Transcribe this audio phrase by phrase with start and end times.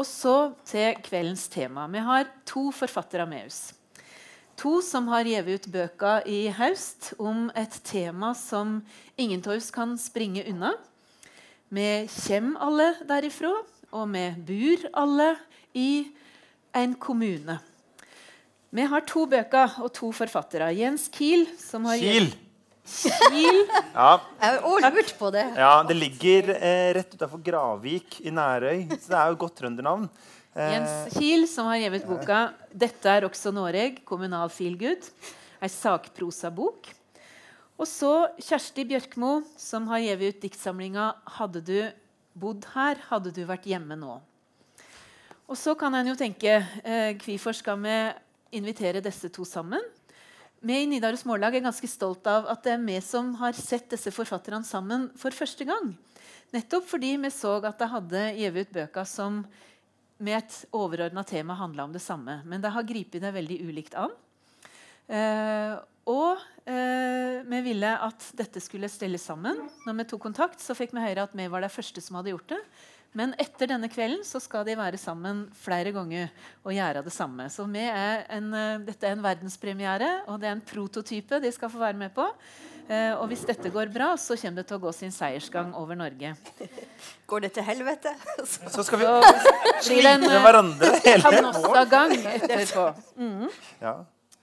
[0.00, 1.84] Og så til kveldens tema.
[1.92, 3.60] Vi har to forfattere med oss.
[4.60, 8.78] To som har gitt ut bøker i høst om et tema som
[9.20, 10.72] ingen av oss kan springe unna.
[11.68, 13.52] Vi kommer alle derifra,
[13.92, 15.28] og vi bor alle
[15.76, 16.08] i
[16.76, 17.58] en kommune.
[18.70, 20.72] Vi har to bøker og to forfattere.
[20.76, 22.32] Jens Kiel, som har Kiel!
[22.84, 23.60] Kiel.
[23.94, 25.44] Ja, Jeg har også lurt på det.
[25.56, 30.08] ja, det ligger eh, rett utafor Gravvik i Nærøy, så det er jo godt trøndernavn.
[30.56, 32.40] Eh, Jens Kiel, som har gjevet boka
[32.72, 35.10] 'Dette er også Noreg kommunal feelgood'.
[35.62, 36.88] Ei sakprosabok.
[37.78, 41.92] Og så Kjersti Bjørkmo, som har gitt ut diktsamlinga 'Hadde du
[42.34, 44.20] bodd her, hadde du vært hjemme nå'.
[45.48, 47.96] Og så kan en jo tenke eh, hvorfor skal vi
[48.52, 49.82] invitere disse to sammen?
[50.60, 53.86] Vi i Nidaros Mållag er ganske stolt av at det er vi som har sett
[53.94, 55.94] disse forfatterne sammen for første gang.
[56.52, 59.38] Nettopp fordi vi så at de hadde gitt ut bøker som
[60.20, 62.42] med et overordna tema handla om det samme.
[62.44, 64.12] Men de har gripet det veldig ulikt an.
[65.08, 65.78] Eh,
[66.12, 69.64] og eh, vi ville at dette skulle stelles sammen.
[69.86, 72.34] Når vi tok kontakt, så fikk vi høre at vi var de første som hadde
[72.34, 72.60] gjort det.
[73.16, 76.28] Men etter denne kvelden så skal de være sammen flere ganger
[76.62, 77.48] og gjøre det samme.
[77.50, 81.50] Så vi er en, eh, dette er en verdenspremiere, og det er en prototype de
[81.50, 82.28] skal få være med på.
[82.90, 85.94] Eh, og hvis dette går bra, så kommer det til å gå sin seiersgang over
[85.98, 86.32] Norge.
[87.30, 88.14] Går det til helvete?
[88.74, 92.16] så skal vi Så blir det slite en med eh, hverandre hele våren.
[92.34, 92.86] Etterpå.
[93.18, 93.50] Mhm.
[93.82, 93.94] Ja.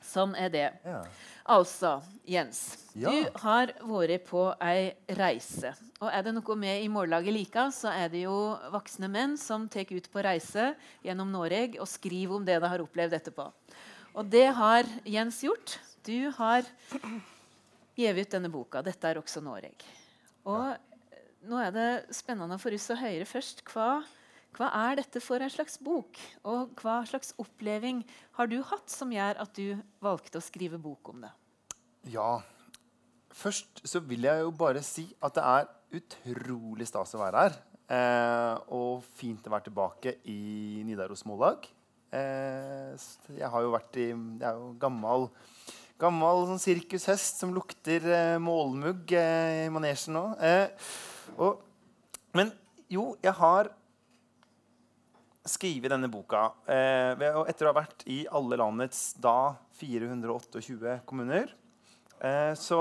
[0.08, 0.68] Sånn er det.
[0.88, 1.02] Ja.
[1.48, 3.12] Altså, Jens, Ja.
[3.14, 5.74] du har vært på ei reise.
[6.02, 8.36] Og er det noe vi i Mållaget liker, så er det jo
[8.74, 10.72] voksne menn som tar ut på reise
[11.06, 13.48] gjennom Norge og skriver om det de har opplevd etterpå.
[14.18, 15.78] Og det har Jens gjort.
[16.08, 16.66] Du har
[17.98, 18.82] gitt ut denne boka.
[18.82, 19.76] Dette er også Norge.
[20.48, 24.02] Og nå er det spennende for oss å høre først hva
[24.58, 26.18] hva er dette for en slags bok?
[26.50, 28.00] Og hva slags oppleving
[28.40, 31.30] har du hatt som gjør at du valgte å skrive bok om det?
[32.10, 32.42] ja.
[33.36, 35.68] Først så vil jeg jo bare si at det er
[35.98, 37.58] utrolig stas å være her.
[37.88, 41.68] Eh, og fint å være tilbake i Nidaros Mållag.
[42.12, 42.96] Eh,
[43.36, 45.26] jeg har jo vært i Jeg er jo gammel
[45.98, 50.26] Gammel sånn sirkushest som lukter eh, målmugg eh, i manesjen nå.
[50.46, 50.92] Eh,
[51.42, 51.64] og,
[52.38, 52.52] men
[52.94, 53.72] jo, jeg har
[55.48, 57.18] skrevet denne boka eh,
[57.50, 61.50] etter å ha vært i alle landets da 428 kommuner.
[62.58, 62.78] Så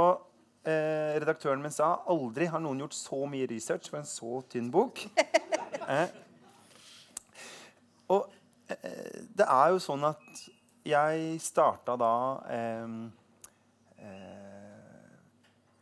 [0.67, 4.71] eh, redaktøren min sa aldri har noen gjort så mye research for en så tynn
[4.75, 5.07] bok.
[5.87, 6.09] Eh,
[8.11, 8.27] og
[8.71, 10.41] eh, det er jo sånn at
[10.87, 12.15] jeg starta da
[12.51, 12.97] eh,
[14.03, 15.17] eh,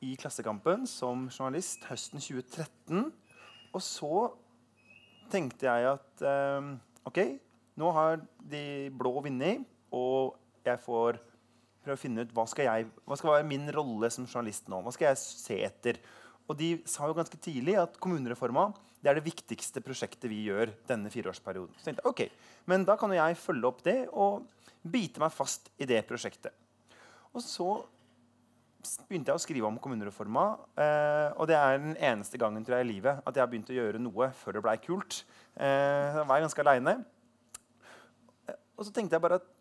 [0.04, 3.08] i Klassekampen som journalist høsten 2013.
[3.72, 4.26] Og så
[5.32, 6.24] tenkte jeg at
[7.08, 7.20] OK,
[7.80, 10.36] nå har de blå vunnet, og
[10.68, 11.18] jeg får
[11.84, 14.80] prøve å finne ut hva skal, jeg, hva skal være min rolle som journalist nå.
[14.84, 16.00] Hva skal jeg se etter?
[16.48, 18.70] Og de sa jo ganske tidlig at kommunereforma
[19.04, 21.76] det er det viktigste prosjektet vi gjør denne fireårsperioden.
[21.76, 24.46] Så tenkte jeg, ok, Men da kan jo jeg følge opp det og
[24.80, 26.54] bite meg fast i det prosjektet.
[27.36, 27.68] Og så
[29.08, 30.44] begynte jeg å skrive om kommunereforma.
[30.80, 33.72] Eh, og det er den eneste gangen tror jeg, i livet at jeg har begynt
[33.72, 35.20] å gjøre noe før det blei kult.
[35.56, 36.96] Eh, da var jeg ganske aleine.
[38.48, 39.53] Eh, og så tenkte jeg bare at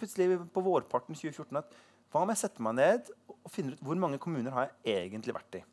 [0.00, 1.78] plutselig på vårparten 2014 at
[2.08, 5.36] hva om jeg setter meg ned og finner ut hvor mange kommuner har jeg egentlig
[5.36, 5.64] vært i?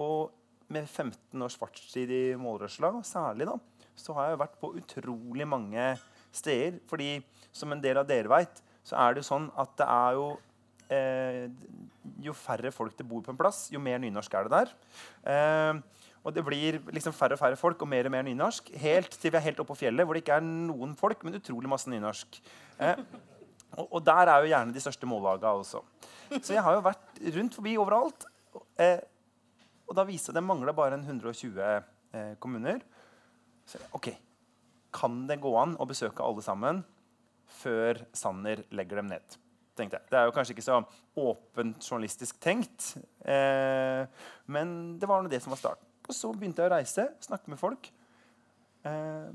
[0.00, 0.32] Og
[0.72, 3.58] med 15 års fartstid i målrørsla, særlig, da,
[3.96, 5.84] så har jeg vært på utrolig mange
[6.34, 6.80] steder.
[6.90, 7.10] Fordi
[7.54, 10.26] som en del av dere veit, så er det jo sånn at det er jo
[10.94, 11.44] eh,
[12.22, 14.74] Jo færre folk det bor på en plass, jo mer nynorsk er det der.
[15.32, 18.72] Eh, og det blir liksom færre og færre folk og mer og mer nynorsk.
[18.82, 21.38] Helt til vi er helt oppe på fjellet, hvor det ikke er noen folk, men
[21.38, 22.40] utrolig masse nynorsk.
[22.82, 23.04] Eh,
[23.74, 25.82] og, og der er jo gjerne de største mållaga også.
[26.40, 28.26] Så jeg har jo vært rundt forbi overalt.
[28.80, 29.00] Eh,
[29.86, 32.82] og da viste det mangla bare en 120 eh, kommuner.
[33.66, 34.10] Så OK,
[34.94, 36.84] kan det gå an å besøke alle sammen
[37.60, 39.42] før Sanner legger dem ned?
[39.76, 40.08] tenkte jeg.
[40.10, 40.78] Det er jo kanskje ikke så
[41.20, 42.94] åpent journalistisk tenkt,
[43.28, 44.06] eh,
[44.52, 45.84] men det var nå det som var starten.
[46.06, 47.90] Og så begynte jeg å reise, snakke med folk.
[48.86, 49.28] Eh,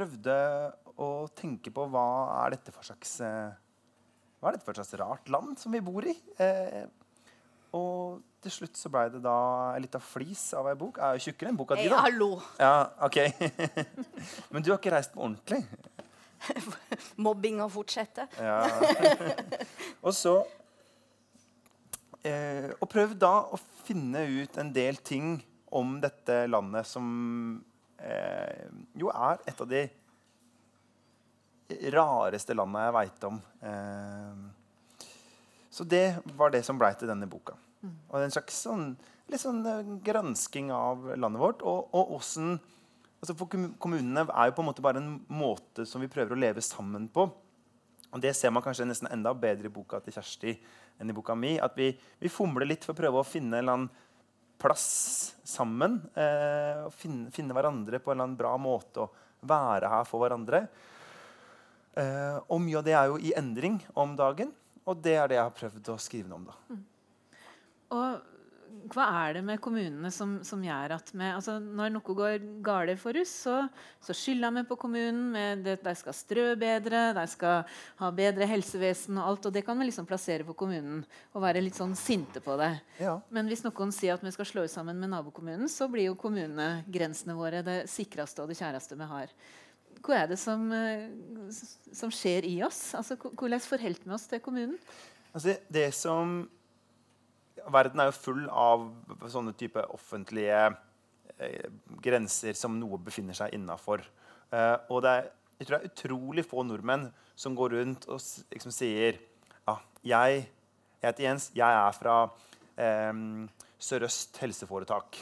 [0.00, 0.36] prøvde
[1.00, 2.06] å tenke på hva
[2.44, 3.52] er dette for slags eh,
[4.40, 6.14] Hva er dette for slags rart land som vi bor i?
[6.40, 6.86] Eh,
[7.76, 9.36] og til slutt så ble det da
[9.76, 10.98] en lita flis av ei bok.
[10.98, 12.00] Er jo tjukkere enn boka di, da.
[12.00, 12.40] Hey, hallo.
[12.58, 13.18] Ja, ok.
[14.50, 15.60] Men du har ikke reist på ordentlig?
[17.26, 18.32] Mobbinga fortsetter.
[18.40, 18.64] Ja.
[20.00, 20.38] og så
[22.24, 25.36] eh, Og prøv da å finne ut en del ting
[25.76, 27.60] om dette landet som
[28.02, 28.68] eh,
[28.98, 29.84] jo er et av de
[31.94, 33.40] rareste landa jeg veit om.
[33.62, 35.06] Eh,
[35.70, 36.06] så det
[36.36, 37.54] var det som blei til denne boka.
[38.10, 38.90] Og en slags sånn,
[39.30, 41.62] litt sånn eh, gransking av landet vårt.
[41.62, 42.58] Og, og hvordan,
[43.20, 46.42] altså for Kommunene er jo på en måte bare en måte som vi prøver å
[46.42, 47.28] leve sammen på.
[48.10, 50.56] Og Det ser man kanskje nesten enda bedre i boka til Kjersti
[51.00, 51.54] enn i boka mi.
[51.62, 54.08] At vi, vi fomler litt for å prøve å finne en eller annen
[54.60, 54.86] plass
[55.46, 55.98] sammen.
[56.14, 60.22] Eh, og finne, finne hverandre på en eller annen bra måte og være her for
[60.22, 60.64] hverandre.
[61.98, 64.52] Eh, og mye av det er jo i endring om dagen.
[64.88, 66.50] Og det er det jeg har prøvd å skrive noe om.
[66.50, 66.80] da.
[67.90, 68.39] Og
[68.90, 73.00] hva er det med kommunene som, som gjør at vi, altså Når noe går galt
[73.02, 73.56] for oss, så,
[74.02, 75.28] så skylder vi på kommunen.
[75.34, 77.64] Med det, de skal strø bedre, de skal
[78.00, 79.48] ha bedre helsevesen og alt.
[79.50, 81.02] Og det kan vi liksom plassere på kommunen
[81.34, 82.72] og være litt sånn sinte på det.
[83.02, 83.18] Ja.
[83.34, 86.18] Men hvis noen sier at vi skal slå oss sammen med nabokommunen, så blir jo
[86.20, 89.34] kommunegrensene våre det sikreste og det kjæreste vi har.
[90.00, 91.10] Hva er det som, eh,
[91.92, 92.94] som skjer i oss?
[92.96, 94.78] Altså, hvordan forholder vi oss til kommunen?
[95.34, 96.48] Altså, det som
[97.68, 98.86] Verden er jo full av
[99.30, 100.60] sånne type offentlige
[101.38, 101.68] eh,
[102.02, 104.04] grenser som noe befinner seg innafor.
[104.50, 105.28] Eh, og det er,
[105.60, 107.08] jeg tror det er utrolig få nordmenn
[107.38, 108.20] som går rundt og
[108.52, 109.18] liksom sier
[109.68, 110.44] ja, jeg,
[111.00, 112.16] jeg heter Jens, jeg er fra
[112.80, 113.24] eh,
[113.80, 115.20] Sør-Øst helseforetak.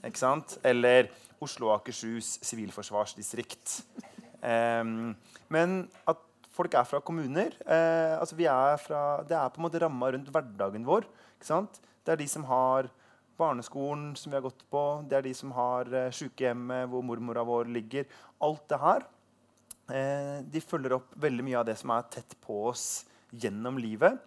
[0.00, 0.56] Ikke sant?
[0.64, 1.10] Eller
[1.40, 3.80] Oslo og Akershus sivilforsvarsdistrikt.
[4.40, 4.84] Eh,
[5.52, 6.26] men at
[6.60, 7.54] folk er fra kommuner.
[7.64, 11.08] Eh, altså er fra, det er på en måte ramma rundt hverdagen vår.
[11.40, 11.80] Ikke sant?
[12.04, 12.90] Det er de som har
[13.40, 14.82] barneskolen som vi har gått på.
[15.08, 18.04] Det er de som har eh, sykehjemmet hvor mormora vår ligger.
[18.44, 19.06] Alt det her.
[19.88, 22.84] Eh, de følger opp veldig mye av det som er tett på oss
[23.32, 24.20] gjennom livet.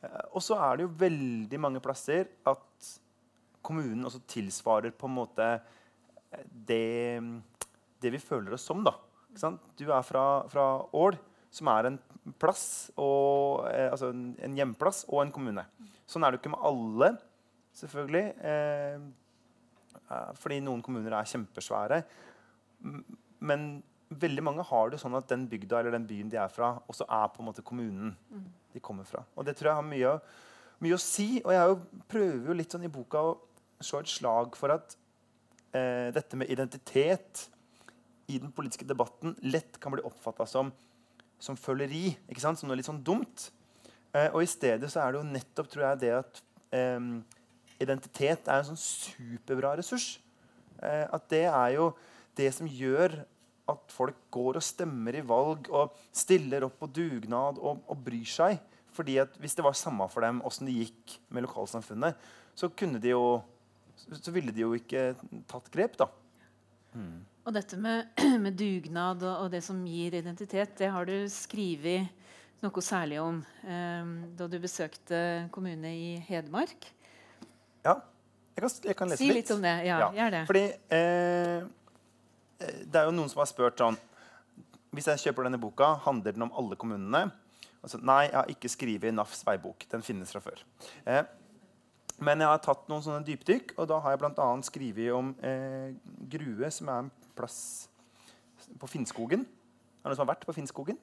[0.00, 2.92] Eh, og så er det jo veldig mange plasser at
[3.66, 7.20] kommunen også tilsvarer på en måte eh, det,
[7.98, 8.86] det vi føler oss som.
[8.86, 8.94] da.
[9.76, 11.18] Du er fra, fra Ål,
[11.50, 11.98] som er en
[12.40, 15.64] plass, og, eh, altså en, en hjemplass og en kommune.
[16.08, 17.10] Sånn er det jo ikke med alle,
[17.78, 18.24] selvfølgelig.
[18.50, 22.02] Eh, eh, fordi noen kommuner er kjempesvære.
[23.48, 23.68] Men
[24.08, 27.06] veldig mange har det sånn at den bygda eller den byen de er fra, også
[27.08, 28.14] er på en måte kommunen
[28.72, 29.24] de kommer fra.
[29.36, 30.14] Og det tror jeg har mye,
[30.84, 31.28] mye å si.
[31.44, 31.78] Og jeg jo,
[32.08, 33.36] prøver jo litt sånn i boka å
[33.84, 34.96] slå et slag for at
[35.76, 37.46] eh, dette med identitet
[38.28, 40.72] i den politiske debatten lett kan bli oppfatta som,
[41.42, 42.12] som føleri.
[42.28, 42.60] Ikke sant?
[42.60, 43.48] Som noe litt sånn dumt.
[44.14, 46.40] Eh, og i stedet så er det jo nettopp tror jeg, det at
[46.76, 47.10] eh,
[47.82, 50.16] identitet er en sånn superbra ressurs.
[50.82, 51.90] Eh, at det er jo
[52.38, 53.20] det som gjør
[53.68, 58.28] at folk går og stemmer i valg og stiller opp på dugnad og, og bryr
[58.28, 58.58] seg.
[58.96, 62.16] Fordi at Hvis det var samme for dem åssen det gikk med lokalsamfunnet,
[62.58, 63.40] så, de jo,
[64.10, 65.12] så ville de jo ikke
[65.46, 65.98] tatt grep.
[66.00, 66.08] da.
[67.48, 68.10] Og dette med,
[68.44, 72.12] med dugnad og, og det som gir identitet, det har du skrevet
[72.60, 76.90] noe særlig om eh, da du besøkte kommune i Hedmark.
[77.86, 77.94] Ja,
[78.52, 79.74] jeg kan, jeg kan lese Si litt om det.
[79.86, 80.42] Ja, gjør det.
[80.50, 80.64] Fordi
[80.98, 81.64] eh,
[82.58, 83.96] det er jo noen som har spurt sånn
[84.92, 87.28] Hvis jeg kjøper denne boka, handler den om alle kommunene?
[87.78, 89.86] Altså, nei, jeg har ikke skrevet NAFs veibok.
[89.88, 90.60] Den finnes fra før.
[91.06, 91.22] Eh,
[92.18, 94.48] men jeg har tatt noen sånne dypdykk, og da har jeg bl.a.
[94.66, 95.94] skrevet om eh,
[96.28, 97.60] Grue, som er en plass
[98.78, 99.46] på Finnskogen.
[99.46, 100.98] Er det noen som har vært på Finnskogen?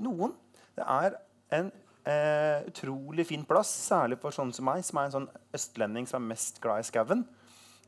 [0.00, 0.36] Noen.
[0.76, 1.16] Det er
[1.56, 1.72] en
[2.08, 6.22] eh, utrolig fin plass, særlig for sånne som meg, som er en sånn østlending som
[6.22, 7.24] er mest glad i skauen.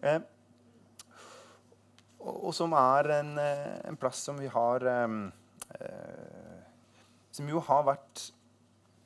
[0.02, 0.20] Eh,
[2.18, 5.14] og, som er en, eh, en plass som vi har eh,
[5.78, 6.64] eh,
[7.32, 8.30] Som jo har vært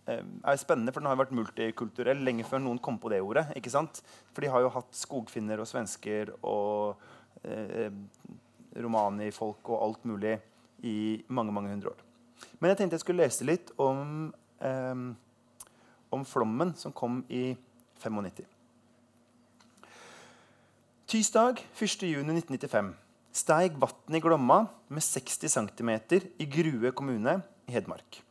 [0.06, 3.47] er spennende, for den har vært multikulturell lenge før noen kom på det ordet.
[3.56, 4.02] ikke sant?
[4.32, 7.02] For de har jo hatt skogfinner og svensker og
[7.47, 7.92] eh,
[8.82, 10.38] romanifolk og alt mulig
[10.82, 12.00] i mange mange hundre år.
[12.59, 15.04] Men jeg tenkte jeg skulle lese litt om, eh,
[16.11, 17.52] om flommen som kom i
[18.02, 18.42] 95.
[21.12, 22.94] Tirsdag 1.6.1995
[23.32, 25.90] steig vannet i Glomma med 60 cm
[26.40, 28.23] i Grue kommune i Hedmark.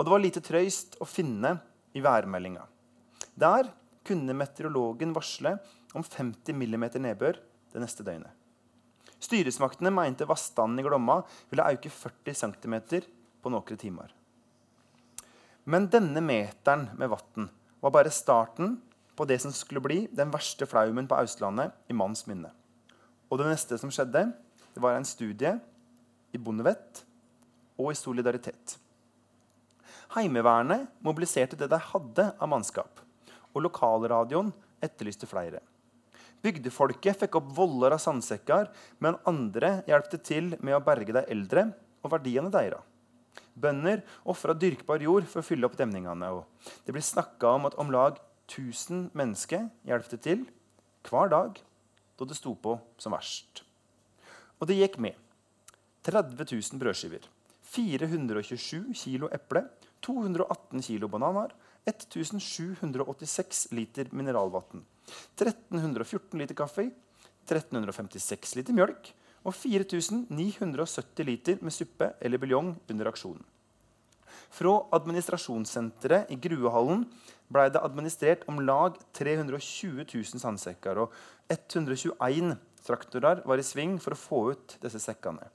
[0.00, 1.58] Og det var lite trøyst å finne
[1.92, 2.62] i værmeldinga.
[3.36, 3.66] Der
[4.08, 5.58] kunne meteorologen varsle
[5.92, 7.36] om 50 mm nedbør
[7.74, 8.32] det neste døgnet.
[9.20, 11.18] Styresmaktene mente vannstanden i Glomma
[11.50, 12.78] ville øke 40 cm
[13.44, 14.08] på noen timer.
[15.68, 17.50] Men denne meteren med vann
[17.84, 18.78] var bare starten
[19.12, 22.54] på det som skulle bli den verste flaumen på Østlandet i manns minne.
[23.28, 24.30] Og det neste som skjedde,
[24.72, 25.58] det var en studie
[26.32, 27.04] i bondevett
[27.76, 28.80] og i solidaritet.
[30.10, 32.98] Heimevernet mobiliserte det de hadde av mannskap,
[33.54, 34.48] og lokalradioen
[34.82, 35.60] etterlyste flere.
[36.42, 41.68] Bygdefolket fikk opp voller av sandsekker, men andre hjelpte til med å berge de eldre
[42.02, 42.82] og verdiene deres.
[43.54, 46.30] Bønder ofra dyrkbar jord for å fylle opp demningene.
[46.32, 46.46] og
[46.86, 50.46] Det blir snakka om at om lag 1000 mennesker hjelpte til
[51.06, 51.60] hver dag
[52.18, 53.62] da det sto på som verst.
[54.58, 55.14] Og det gikk med.
[56.02, 57.28] 30 000 brødskiver,
[57.70, 59.66] 427 kilo eple,
[60.04, 61.52] 218 kilo bananer,
[61.88, 64.84] 1786 liter mineralvann,
[65.36, 66.90] 1314 liter kaffe,
[67.48, 69.10] 1356 liter mjølk
[69.44, 73.42] og 4970 liter med suppe eller buljong under aksjonen.
[74.50, 77.04] Fra administrasjonssenteret i Gruehallen
[77.50, 81.14] ble det administrert om lag 320 000 sandsekker, og
[81.50, 85.46] 121 traktorer var i sving for å få ut disse sekkene.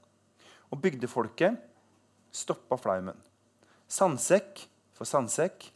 [0.72, 1.60] Og bygdefolket
[2.32, 3.16] stoppa flaumen.
[3.86, 4.64] Sandsekk
[4.96, 5.68] for sandsekk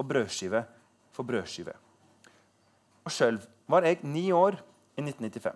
[0.00, 0.64] og brødskive
[1.12, 1.74] for brødskive.
[3.04, 3.38] Og sjøl
[3.70, 4.56] var jeg ni år
[4.96, 5.54] i 1995.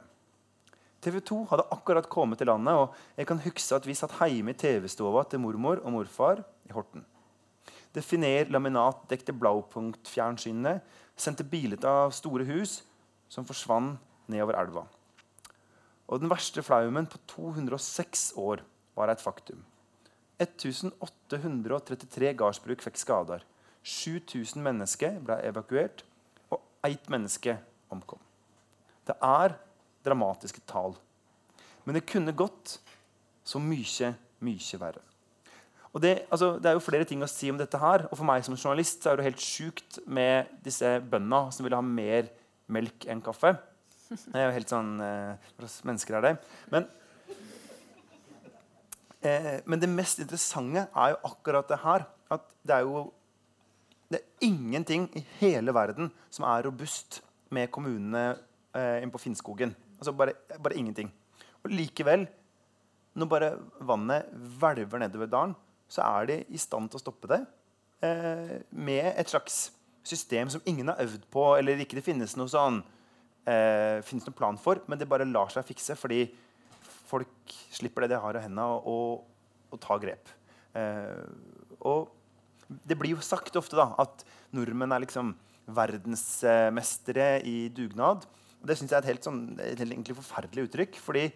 [1.02, 4.54] TV 2 hadde akkurat kommet til landet, og jeg kan huske at vi satt hjemme
[4.54, 7.04] i TV-stua til mormor og morfar i Horten.
[7.94, 10.80] Definer laminat dekte blaupunktfjernsynene,
[11.16, 12.82] sendte bilder av store hus
[13.32, 13.96] som forsvant
[14.28, 14.84] nedover elva.
[16.06, 18.62] Og den verste flaumen på 206 år
[18.98, 19.62] var et faktum.
[20.42, 23.40] 1833 gardsbruk fikk skader.
[23.86, 26.04] 7000 mennesker ble evakuert,
[26.50, 27.58] og ett menneske
[27.92, 28.20] omkom.
[29.06, 29.54] Det er
[30.06, 30.96] dramatiske tall.
[31.86, 32.80] Men det kunne gått
[33.46, 35.02] så mye, mye verre.
[35.96, 38.04] Og det, altså, det, er jo flere ting å si om dette her.
[38.10, 41.84] Og for meg som journalist er det helt sjukt med disse bøndene som ville ha
[41.84, 42.28] mer
[42.68, 43.54] melk enn kaffe.
[44.10, 45.48] Det er jo helt sånn eh,
[45.88, 46.34] mennesker er det.
[46.74, 46.84] Men,
[49.23, 52.06] eh, men det mest interessante er jo akkurat det her.
[52.30, 53.06] At det er jo
[54.11, 57.20] det er ingenting i hele verden som er robust
[57.50, 58.37] med kommunene
[58.76, 59.75] eh, inne på Finnskogen.
[59.99, 61.11] Altså bare, bare ingenting.
[61.64, 62.26] Og likevel,
[63.16, 64.28] når bare vannet
[64.61, 65.56] hvelver nedover dalen,
[65.88, 67.40] så er de i stand til å stoppe det
[68.06, 69.70] eh, med et slags
[70.06, 72.80] system som ingen har øvd på, eller ikke det finnes noe sånn
[73.46, 76.26] eh, finnes noen plan for, men det bare lar seg fikse fordi
[77.06, 79.26] folk slipper det de har i hendene, og,
[79.70, 80.30] og, tar grep.
[80.76, 81.26] Eh,
[81.86, 82.10] og
[82.66, 84.25] det blir jo sagt ofte da, at
[84.56, 85.34] nordmenn er liksom
[85.66, 88.26] verdensmestere i dugnad.
[88.60, 90.98] Og det syns jeg er et helt, sånn, et helt forferdelig uttrykk.
[91.02, 91.28] fordi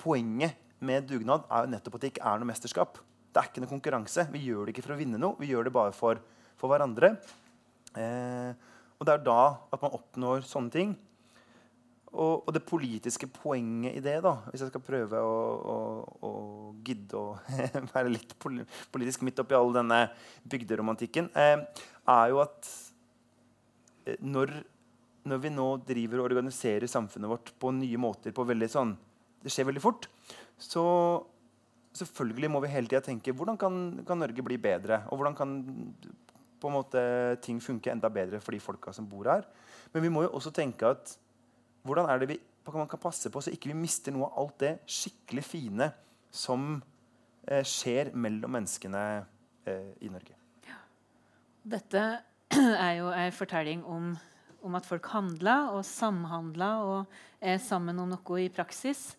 [0.00, 2.98] poenget med dugnad er jo nettopp at det ikke er noe mesterskap.
[3.32, 4.26] Det er ikke noe konkurranse.
[4.32, 6.20] Vi gjør det ikke for å vinne noe, vi gjør det bare for,
[6.60, 7.14] for hverandre.
[7.98, 8.52] Eh,
[8.98, 9.40] og det er da
[9.74, 10.94] at man oppnår sånne ting.
[12.14, 15.38] Og, og, det politiske poenget i det, da, hvis jeg skal prøve å,
[15.74, 15.78] å,
[16.22, 16.30] å
[16.86, 17.32] gidde å
[17.94, 20.04] være litt politisk midt oppi all denne
[20.50, 21.64] bygderomantikken, eh,
[22.14, 22.70] er jo at
[24.06, 24.54] eh, når,
[25.26, 28.94] når, vi nå driver og organiserer samfunnet vårt på nye måter på veldig sånn,
[29.44, 30.06] Det skjer veldig fort.
[30.56, 30.84] Så
[31.98, 33.74] selvfølgelig må vi hele tida tenke hvordan kan,
[34.06, 35.02] kan, Norge bli bedre?
[35.10, 35.58] Og hvordan kan
[36.62, 37.02] på en måte,
[37.44, 39.44] ting funke enda bedre for de folka som bor her?
[39.92, 41.18] Men vi må jo også tenke at
[41.84, 42.40] hvordan er det vi
[42.72, 45.90] man kan passe på så ikke vi mister noe av alt det skikkelig fine
[46.32, 46.78] som
[47.46, 49.02] eh, skjer mellom menneskene
[49.68, 50.36] eh, i Norge.
[50.64, 50.78] Ja.
[51.76, 52.04] Dette
[52.86, 54.14] er jo en fortelling om,
[54.64, 59.10] om at folk handla og samhandla og er sammen om noe i praksis.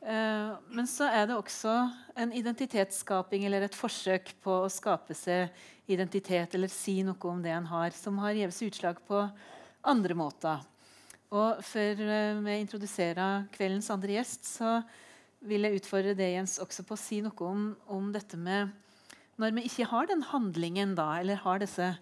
[0.00, 1.74] Eh, men så er det også
[2.16, 5.52] en identitetsskaping eller et forsøk på å skape seg
[5.92, 9.26] identitet eller si noe om det en har, som har gitt utslag på
[9.88, 10.64] andre måter.
[11.28, 14.78] Og Før eh, vi introduserer kveldens andre gjest, så
[15.44, 18.72] vil jeg utfordre deg Jens, også på å si noe om, om, dette med
[19.38, 21.92] Når vi ikke har den handlingen, da, eller har disse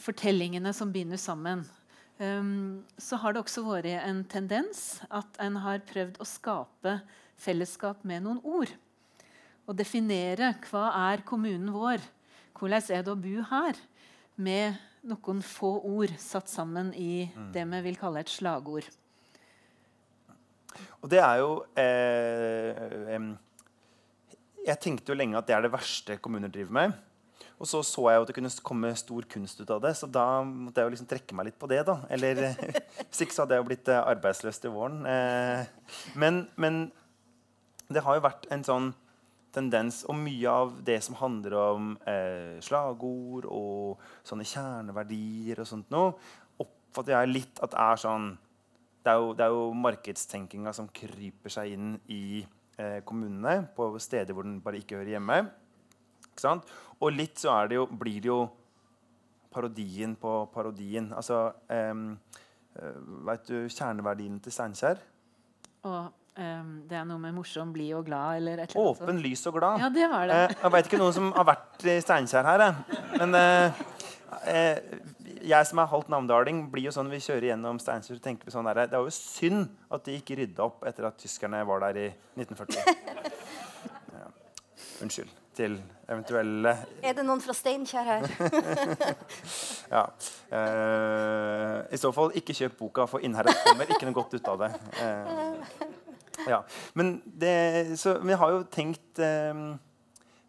[0.00, 1.62] fortellingene som binder sammen,
[2.18, 6.96] um, så har det også vært en tendens at en har prøvd å skape
[7.38, 8.72] fellesskap med noen ord.
[9.68, 12.02] Og definere hva er kommunen vår.
[12.58, 13.78] Hvordan er det å bo her?
[14.34, 17.48] Med noen få ord satt sammen i mm.
[17.54, 18.86] det vi vil kalle et slagord.
[21.04, 23.26] Og det er jo eh,
[24.64, 26.96] Jeg tenkte jo lenge at det er det verste kommuner driver med.
[27.60, 30.08] Og så så jeg jo at det kunne komme stor kunst ut av det, så
[30.10, 31.84] da måtte jeg jo liksom trekke meg litt på det.
[31.86, 32.00] da.
[32.10, 32.42] Eller
[33.08, 35.04] Hvis ikke så hadde jeg jo blitt eh, arbeidsløs til våren.
[35.06, 36.86] Eh, men, men
[37.92, 38.92] det har jo vært en sånn
[39.54, 45.92] tendens, og mye av det som handler om eh, slagord og sånne kjerneverdier og sånt
[45.94, 46.14] noe,
[46.62, 48.34] oppfatter jeg litt at er sånn
[49.04, 52.40] Det er jo, det er jo markedstenkinga som kryper seg inn i
[52.78, 55.36] eh, kommunene på steder hvor den bare ikke hører hjemme.
[56.30, 56.54] Ikke
[57.00, 58.38] og litt så det jo, blir det jo
[59.52, 61.12] parodien på parodien.
[61.12, 61.94] Altså, eh,
[63.28, 64.98] Veit du kjerneverdien til Steinkjer?
[65.86, 69.20] Og um, det er noe med morsom, blid og glad eller et eller annet Åpen,
[69.24, 69.82] lys og glad.
[69.82, 70.38] Ja, det var det.
[70.38, 73.02] Eh, jeg veit ikke noen som har vært i Steinkjer her, jeg.
[73.20, 73.82] Men eh,
[74.50, 74.78] eh,
[75.44, 78.68] jeg som er halvt namdaling, blir jo sånn vi kjører gjennom Steinkjer tenker vi sånn
[78.70, 82.02] der, Det er jo synd at de ikke rydda opp etter at tyskerne var der
[82.06, 82.10] i
[82.40, 82.84] 1940.
[84.14, 84.28] Ja.
[85.02, 85.74] Unnskyld til
[86.10, 86.70] eventuelle
[87.02, 88.26] Er det noen fra Steinkjer her?
[89.94, 90.06] Ja.
[90.54, 94.64] Eh, I så fall, ikke kjøp boka, for innherred kommer ikke noe godt ut av
[94.64, 94.72] det.
[96.48, 96.62] Ja.
[96.94, 99.60] Men det Så vi har jo tenkt eh,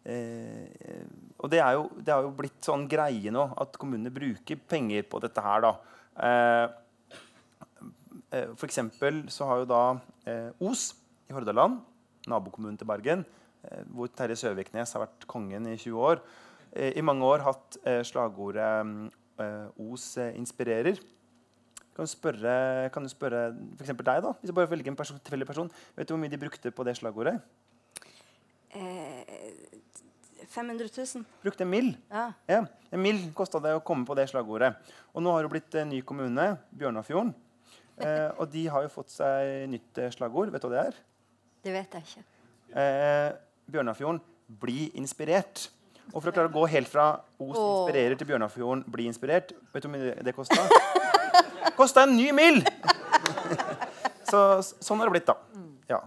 [0.04, 1.04] eh,
[1.38, 5.06] Og det er, jo, det er jo blitt sånn greie nå at kommunene bruker penger
[5.10, 5.72] på dette her, da.
[6.16, 6.66] Eh,
[8.32, 9.82] eh, for eksempel så har jo da
[10.26, 10.88] eh, Os
[11.28, 11.82] i Hordaland,
[12.30, 13.26] nabokommunen til Bergen,
[13.66, 16.24] eh, hvor Terje Søviknes har vært kongen i 20 år,
[16.76, 18.68] i mange år hatt slagordet
[19.80, 20.98] Os inspirerer.
[21.96, 22.54] Kan du spørre,
[22.92, 23.46] kan du spørre
[23.80, 24.34] eksempel deg, da?
[24.36, 25.70] Hvis jeg bare velger en person, tilfeldig person.
[25.96, 27.38] Vet du hvor mye de brukte på det slagordet?
[28.76, 29.24] Eh,
[30.52, 31.24] 500 000?
[31.42, 31.88] Brukte en mill.
[32.12, 32.26] Ja.
[32.48, 32.60] Ja,
[32.92, 34.74] en mill kosta det å komme på det slagordet.
[35.16, 37.32] Og nå har det blitt en ny kommune, Bjørnafjorden.
[37.96, 40.52] Eh, og de har jo fått seg nytt eh, slagord.
[40.52, 41.00] Vet du hva det er?
[41.64, 42.26] Det vet jeg ikke.
[42.76, 43.30] Eh,
[43.72, 44.20] Bjørnafjorden
[44.60, 45.70] bli inspirert.
[46.12, 47.08] Og for å klare å gå helt fra
[47.40, 50.60] Os inspirerer til Bjørnafjorden bli inspirert, vet du hvor mye det kosta?
[51.76, 52.62] kosta en ny mil!
[54.26, 55.36] Så sånn har det blitt, da.
[55.86, 56.00] Ja.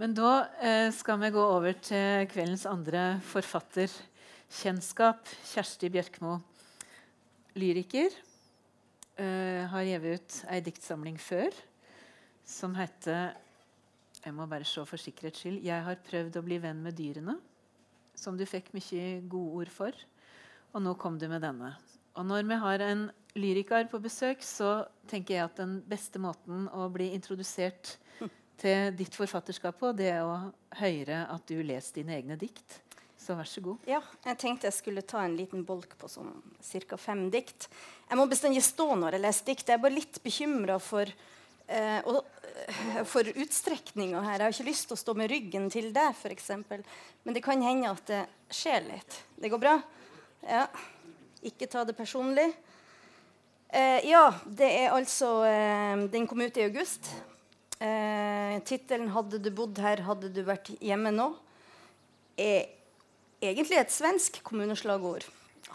[0.00, 5.28] Men da eh, skal vi gå over til kveldens andre forfatterkjennskap.
[5.52, 6.38] Kjersti Bjørkmo.
[7.60, 8.08] Lyriker.
[9.20, 11.52] Eh, har gitt ut ei diktsamling før
[12.48, 13.36] som heter
[14.24, 15.62] Jeg må bare se for sikkerhets skyld.
[15.62, 17.40] 'Jeg har prøvd å bli venn med dyrene'.
[18.14, 19.92] Som du fikk mye gode ord for.
[20.72, 21.76] Og nå kom du med denne.
[22.18, 23.06] Og når vi har en
[23.38, 27.96] lyriker på besøk, så tenker jeg at den beste måten å bli introdusert
[28.62, 32.80] til ditt forfatterskap på, det er å høre at du leser dine egne dikt.
[33.22, 33.84] Så vær så god.
[33.86, 36.98] Ja, jeg tenkte jeg skulle ta en liten bolk på sånn ca.
[36.98, 37.68] fem dikt.
[38.08, 39.68] Jeg må bestandig stå når jeg leser dikt.
[39.68, 41.06] Jeg er bare litt bekymra for,
[41.68, 44.40] eh, eh, for utstrekninga her.
[44.40, 46.50] Jeg har ikke lyst til å stå med ryggen til deg, f.eks.
[47.22, 49.22] Men det kan hende at det skjer litt.
[49.38, 49.76] Det går bra?
[50.42, 50.66] Ja.
[51.42, 52.52] Ikke ta det personlig.
[53.72, 57.08] Eh, ja, det er altså eh, Den kom ut i august.
[57.82, 61.32] Eh, Tittelen 'Hadde du bodd her, hadde du vært hjemme nå'.
[62.38, 62.68] er
[63.42, 65.24] egentlig et svensk kommuneslagord.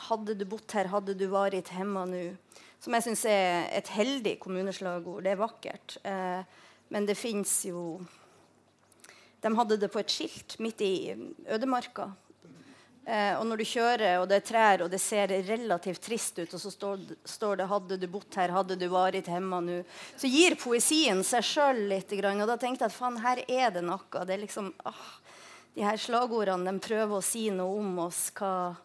[0.08, 2.38] 'Hadde du bodd her, hadde du vært hemma nå'.
[2.80, 5.24] Som jeg syns er et heldig kommuneslagord.
[5.24, 5.98] Det er vakkert.
[6.06, 6.44] Eh,
[6.90, 8.00] men det fins jo
[9.44, 11.14] De hadde det på et skilt midt i
[11.46, 12.10] ødemarka.
[13.08, 16.56] Eh, og når du kjører, og det er trær, og det ser relativt trist ut,
[16.58, 19.86] og så står, står det 'Hadde du bodd her, hadde du vært hjemme nå',
[20.20, 22.12] så gir poesien seg sjøl litt.
[22.12, 24.04] Og da tenkte jeg at faen, her er det noe.
[24.12, 25.08] Det er liksom, åh,
[25.74, 28.28] de her slagordene de prøver å si noe om oss.
[28.36, 28.76] Hva,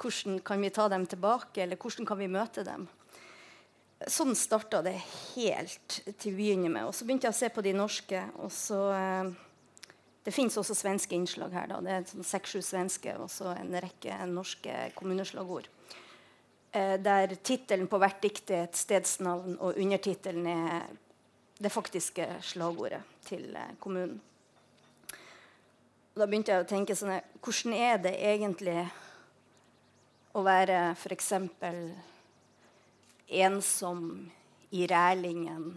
[0.00, 2.88] hvordan kan vi ta dem tilbake, eller hvordan kan vi møte dem?
[4.08, 4.96] Sånn starta det
[5.34, 6.88] helt til å begynne med.
[6.88, 8.24] Og så begynte jeg å se på de norske.
[8.40, 8.80] og så...
[8.96, 9.45] Eh,
[10.26, 11.68] det fins også svenske innslag her.
[11.70, 11.76] Da.
[11.84, 15.68] Det er sånn seks-sju svenske og så en rekke norske kommuneslagord.
[16.74, 20.88] Eh, der tittelen på hvert dikt er et stedsnavn, og undertittelen er
[21.62, 24.18] det faktiske slagordet til eh, kommunen.
[26.16, 27.12] Og da begynte jeg å tenke sånn
[27.44, 28.80] Hvordan er det egentlig
[30.34, 31.28] å være f.eks.
[33.44, 34.02] ensom
[34.74, 35.70] i Rælingen,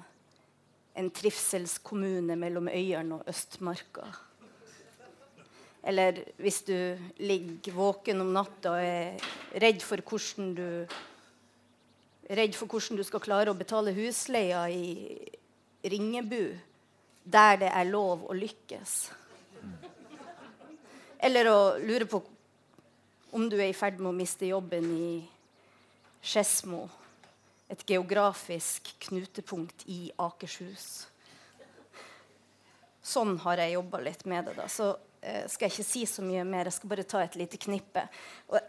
[0.97, 4.09] en trivselskommune mellom Øyeren og Østmarka?
[5.83, 6.75] Eller hvis du
[7.23, 9.29] ligger våken om natta og er
[9.63, 10.67] redd for hvordan du
[12.29, 15.17] Redd for hvordan du skal klare å betale husleia i
[15.81, 16.51] Ringebu,
[17.25, 18.93] der det er lov å lykkes.
[21.25, 22.21] Eller å lure på
[23.33, 25.09] om du er i ferd med å miste jobben i
[26.21, 26.83] Skedsmo,
[27.65, 31.07] et geografisk knutepunkt i Akershus.
[33.01, 34.55] Sånn har jeg jobba litt med det.
[34.57, 34.69] da.
[34.69, 36.69] Så skal jeg ikke si så mye mer.
[36.69, 38.05] Jeg skal bare ta et lite knippe.
[38.53, 38.59] Og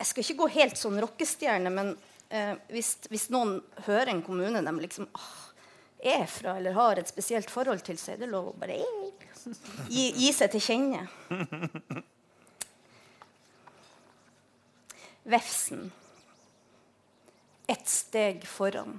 [0.00, 1.92] jeg skal ikke gå helt sånn rockestjerne, men
[2.32, 5.34] eh, hvis, hvis, noen hører en kommune de liksom åh,
[6.00, 8.78] er fra eller har et spesielt forhold til, så er det lov å bare
[9.92, 11.04] gi, gi seg til kjenne.
[15.30, 15.90] Vefsen.
[17.68, 18.96] Ett steg foran.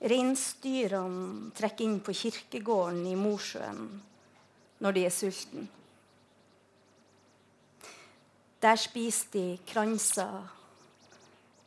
[0.00, 3.88] Reinsdyrene trekker inn på kirkegården i Mosjøen
[4.80, 5.66] når de er sultne.
[8.60, 10.34] Der spiser de kranser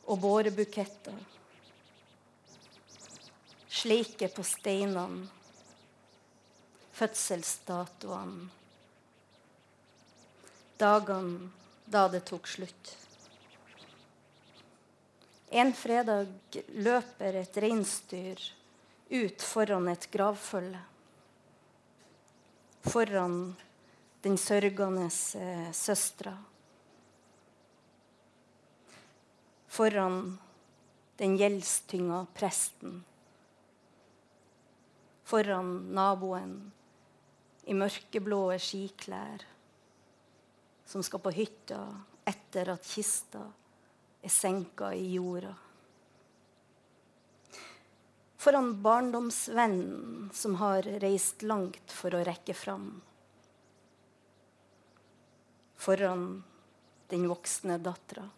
[0.05, 1.17] og bårebuketter.
[3.73, 5.25] Sleiker på steinene,
[6.93, 8.49] fødselsdatoene.
[10.77, 11.49] Dagene
[11.89, 12.93] da det tok slutt.
[15.53, 16.29] En fredag
[16.81, 18.41] løper et reinsdyr
[19.13, 20.79] ut foran et gravfølge.
[22.83, 23.55] Foran
[24.23, 25.07] den sørgende
[25.39, 26.35] eh, søstera.
[29.67, 30.37] Foran
[31.17, 32.99] den gjeldstynga presten.
[35.23, 36.57] Foran naboen
[37.65, 39.47] i mørkeblå skiklær
[40.85, 41.79] som skal på hytta
[42.27, 43.41] etter at kista
[44.23, 45.53] er senka i jorda.
[48.43, 53.01] Foran barndomsvennen som har reist langt for å rekke fram.
[55.79, 56.43] Foran
[57.07, 58.29] den voksne dattera.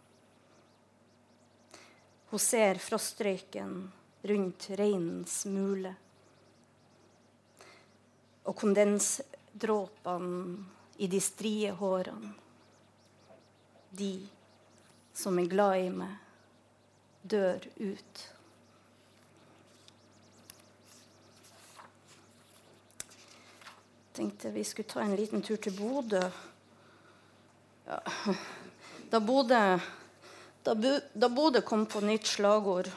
[2.29, 3.73] Hun ser frostrøyken
[4.29, 5.95] rundt reinens mule.
[8.45, 12.29] Og kondensdråpene i de strie hårene.
[13.89, 14.13] De
[15.17, 16.13] som er glad i meg,
[17.25, 18.34] dør ut.
[24.15, 26.23] Tenkte vi skulle ta en liten tur til Bodø.
[27.85, 28.01] Ja.
[29.11, 29.61] Da Bodø
[30.65, 32.87] da, Bodø kom på nytt slagord,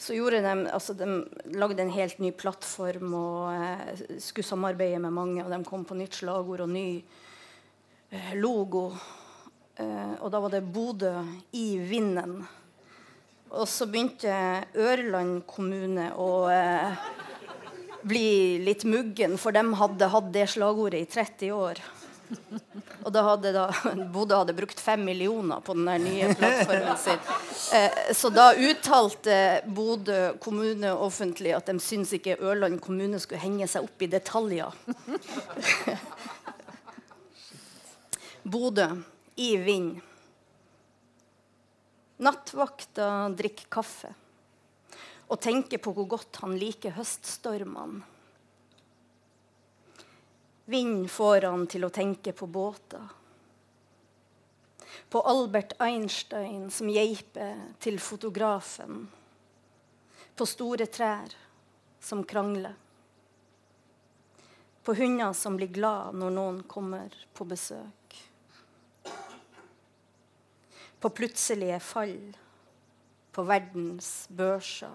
[0.00, 1.08] så gjorde de, altså de
[1.56, 5.44] lagde en helt ny plattform og eh, skulle samarbeide med mange.
[5.44, 7.00] Og de kom på nytt slagord og ny
[8.12, 8.90] eh, logo.
[9.76, 11.14] Eh, og da var det Bodø
[11.56, 12.38] i vinden.
[13.56, 14.36] Og så begynte
[14.76, 17.04] Ørland kommune å uh,
[18.06, 21.82] bli litt muggen, for de hadde hatt det slagordet i 30 år.
[23.06, 23.66] Og da hadde da,
[24.14, 27.20] Bodø hadde brukt fem millioner på den nye plattformen sin.
[27.70, 33.68] Uh, så da uttalte Bodø kommune offentlig at de syntes ikke Ørland kommune skulle henge
[33.70, 34.74] seg opp i detaljer.
[38.56, 38.90] Bodø
[39.42, 39.96] i vind.
[42.26, 44.14] Nattvakta drikker kaffe
[45.26, 48.04] og tenker på hvor godt han liker høststormene.
[50.66, 53.04] Vind får han til å tenke på båter.
[55.10, 59.04] På Albert Einstein som geiper til fotografen.
[60.34, 61.36] På store trær
[62.02, 62.74] som krangler.
[64.82, 68.06] På hunder som blir glad når noen kommer på besøk
[71.06, 72.16] på plutselige fall
[73.36, 74.92] på verdens børser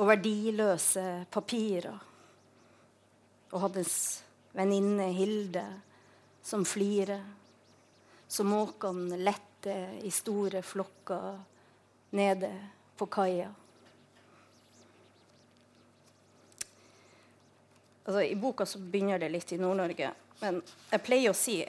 [0.00, 1.98] og verdiløse papirer.
[3.52, 3.96] Og hans
[4.56, 5.64] venninne Hilde
[6.42, 7.20] som flirer,
[8.28, 11.36] så måkene letter i store flokker
[12.16, 12.48] nede
[12.96, 13.50] på kaia.
[18.02, 20.08] Altså, I boka så begynner det litt i Nord-Norge.
[20.40, 21.60] Men jeg pleier å si,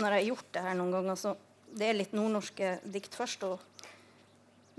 [0.00, 1.36] når jeg har gjort det her noen ganger, så
[1.70, 3.44] det er litt nordnorske dikt først.
[3.46, 3.60] Og,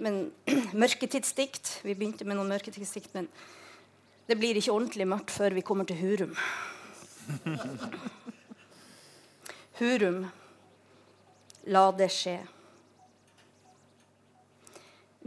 [0.02, 0.32] men
[0.84, 1.80] mørketidsdikt.
[1.86, 3.30] Vi begynte med noen mørketidsdikt, men
[4.28, 6.34] det blir ikke ordentlig mørkt før vi kommer til Hurum.
[9.82, 10.26] Hurum,
[11.74, 12.40] la det skje.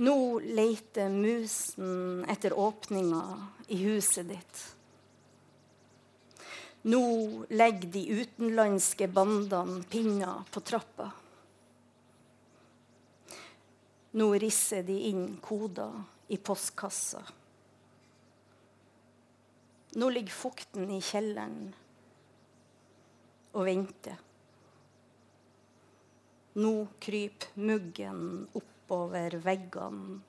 [0.04, 4.62] Nå leiter musen etter åpninger i huset ditt.
[6.90, 7.04] Nå
[7.54, 11.12] legger de utenlandske bandene pinner på trappa.
[14.14, 15.96] Nå risser de inn koder
[16.31, 17.22] i postkassa.
[19.98, 21.74] Nå ligger fukten i kjelleren
[23.55, 24.22] og venter.
[26.62, 26.72] Nå
[27.03, 28.24] kryper muggen
[28.55, 30.20] oppover veggene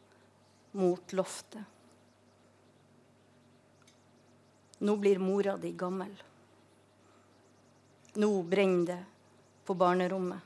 [0.82, 1.63] mot loftet.
[4.82, 6.13] Nå blir mora di gammel.
[8.17, 9.04] Nå brenner det
[9.65, 10.39] på barnerommet.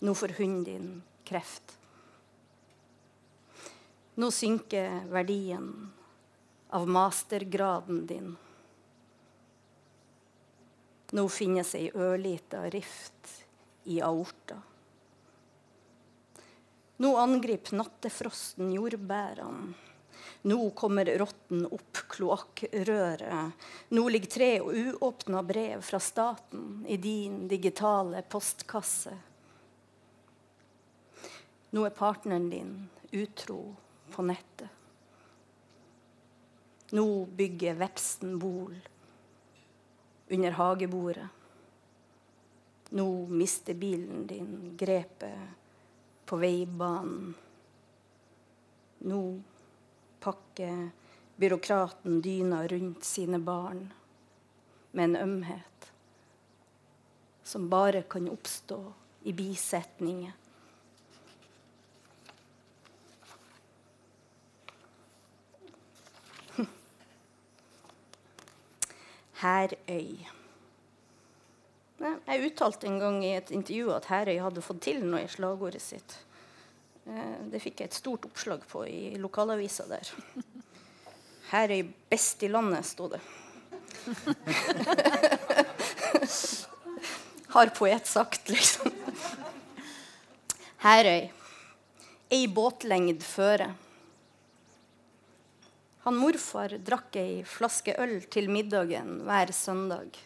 [0.00, 1.78] Nå får hunden din kreft.
[4.14, 5.70] Nå synker verdien
[6.70, 8.36] av mastergraden din.
[11.14, 13.32] Nå finnes ei ørlita rift
[13.90, 14.60] i aorta.
[17.02, 19.74] Nå angriper nattefrosten jordbærene.
[20.44, 23.68] Nå kommer rotten opp kloakkrøret.
[23.96, 29.14] Nå ligger tre uåpna brev fra staten i din digitale postkasse.
[31.74, 32.74] Nå er partneren din
[33.10, 33.74] utro
[34.14, 34.68] på nettet.
[36.94, 38.76] Nå bygger vepsen bol
[40.30, 41.26] under hagebordet.
[42.94, 45.48] Nå mister bilen din grepet
[46.30, 47.34] på veibanen.
[48.98, 49.24] Nå
[50.20, 50.88] pakker
[51.36, 53.88] byråkraten dyna rundt sine barn
[54.92, 55.90] med en ømhet
[57.42, 58.80] som bare kan oppstå
[59.22, 60.32] i bisetninger.
[69.40, 70.26] Herøy.
[72.04, 75.82] Jeg uttalte en gang i et intervju at Herøy hadde fått til noe i slagordet
[75.82, 76.16] sitt.
[77.06, 80.06] Eh, det fikk jeg et stort oppslag på i lokalavisa der.
[81.50, 83.20] Herøy best i landet, sto det.
[87.54, 88.92] Har poet sagt, liksom.
[90.84, 91.30] Herøy.
[92.34, 93.74] Ei båtlengd føre.
[96.04, 100.18] Han morfar drakk ei flaske øl til middagen hver søndag.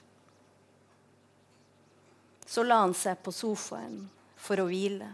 [2.43, 4.01] Så la han seg på sofaen
[4.35, 5.13] for å hvile.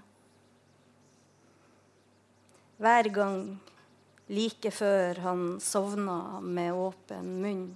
[2.80, 3.42] Hver gang,
[4.32, 7.66] like før han sovna med åpen munn,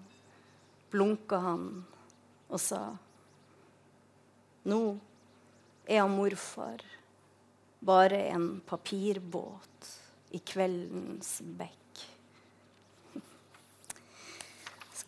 [0.89, 1.67] blunka han
[2.49, 2.81] og sa
[4.69, 4.81] Nå
[5.85, 6.81] er han morfar
[7.81, 9.93] bare en papirbåt
[10.37, 11.88] i kveldens bekk.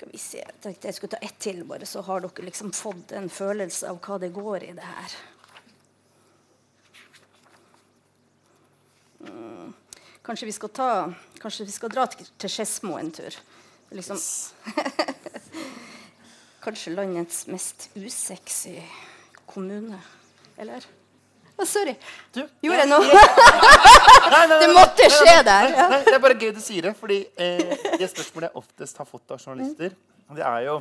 [0.00, 2.70] Skal vi se Jeg tenkte jeg skulle ta ett til, bare, så har dere liksom
[2.72, 5.16] fått en følelse av hva det går i det her.
[9.28, 9.74] Mm.
[10.24, 10.88] Kanskje vi skal ta
[11.42, 13.36] Kanskje vi skal dra til Skedsmo en tur.
[13.92, 14.22] Liksom.
[16.64, 18.78] Kanskje landets mest usexy
[19.44, 20.00] kommune.
[20.56, 20.88] Eller?
[21.60, 21.92] Oh, sorry.
[22.32, 23.04] Du, Gjorde jeg noe?
[24.62, 25.66] det måtte skje der.
[25.74, 25.88] Ja.
[25.92, 26.94] Nei, det er bare gøy du sier det.
[26.96, 29.92] fordi eh, Det spørsmålet jeg oftest har fått av journalister,
[30.38, 30.78] det er jo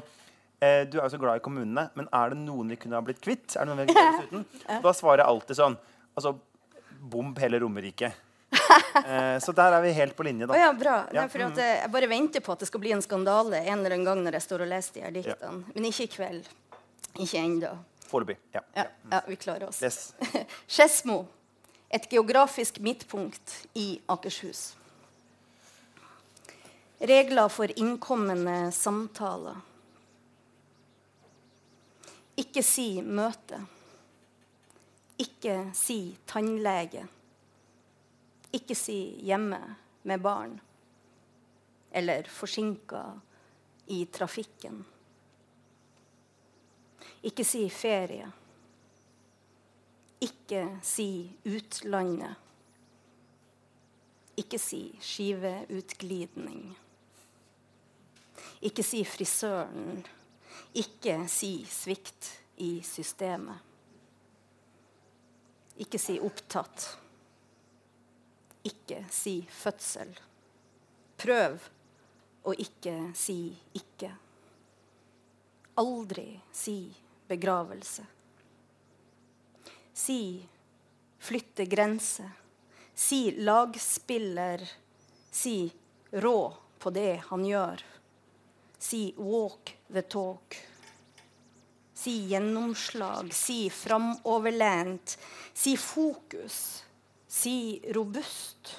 [0.62, 3.04] eh, Du er jo så glad i kommunene, men er det noen vi kunne ha
[3.04, 3.58] blitt kvitt?
[3.58, 4.48] Er det noen vi kunne ha uten?
[4.86, 5.78] Da svarer jeg alltid sånn
[6.16, 6.36] Altså,
[7.12, 8.14] bomb hele Romerike.
[9.00, 10.54] Eh, så der er vi helt på linje, da.
[10.54, 10.96] Oh, ja, bra.
[11.14, 11.24] Ja.
[11.26, 13.96] Nei, at jeg, jeg bare venter på at det skal bli en skandale en eller
[13.96, 15.64] annen gang når jeg står og leser de her diktene.
[15.74, 16.50] Men ikke i kveld.
[17.18, 17.72] Ikke ennå.
[18.10, 18.40] Foreløpig.
[18.56, 18.64] Ja.
[18.74, 19.84] Ja, ja, vi klarer oss.
[19.84, 20.16] Yes.
[20.68, 21.26] Skedsmo.
[21.90, 24.76] Et geografisk midtpunkt i Akershus.
[27.00, 29.62] Regler for innkommende samtaler.
[32.40, 33.62] Ikke si møte.
[35.20, 37.06] Ikke si tannlege.
[38.56, 39.60] Ikke si hjemme
[40.08, 40.56] med barn.
[41.92, 43.04] Eller forsinka
[43.90, 44.84] i trafikken.
[47.24, 48.28] Ikke si ferie.
[50.24, 52.36] Ikke si utlandet.
[54.40, 56.70] Ikke si skiveutglidning.
[58.62, 60.06] Ikke si frisøren.
[60.80, 62.30] Ikke si svikt
[62.64, 63.60] i systemet.
[65.80, 66.88] Ikke si opptatt.
[68.68, 70.12] Ikke si fødsel.
[71.20, 71.68] Prøv
[72.48, 73.40] å ikke si
[73.76, 74.12] ikke.
[75.80, 76.80] Aldri si
[77.30, 78.06] begravelse.
[79.94, 80.50] Si
[81.20, 82.32] flytte grense.
[82.94, 84.70] Si lagspiller.
[85.32, 85.72] Si
[86.12, 87.84] rå på det han gjør.
[88.80, 90.58] Si walk the talk.
[91.94, 93.34] Si gjennomslag.
[93.34, 95.18] Si framoverlent.
[95.54, 96.84] Si fokus.
[97.28, 98.76] Si robust.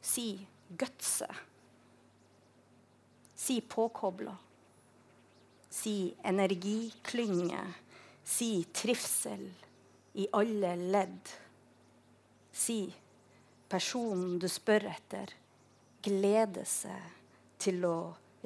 [0.00, 1.26] Si gutse.
[3.34, 4.36] Si påkobla.
[5.76, 7.62] Si energiklynge.
[8.24, 9.44] Si trivsel
[10.16, 11.34] i alle ledd.
[12.56, 12.80] Si
[13.68, 15.34] personen du spør etter,
[16.02, 17.12] gleder seg
[17.60, 17.98] til å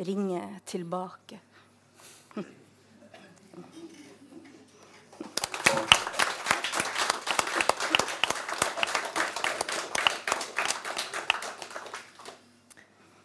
[0.03, 1.39] ringe tilbake.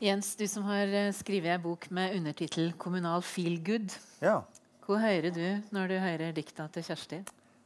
[0.06, 3.94] Jens, du som har eh, skrevet en bok med undertittel 'Kommunal feel good'.
[4.22, 4.44] Ja.
[4.86, 7.24] Hva hører du når du hører dikta til Kjersti?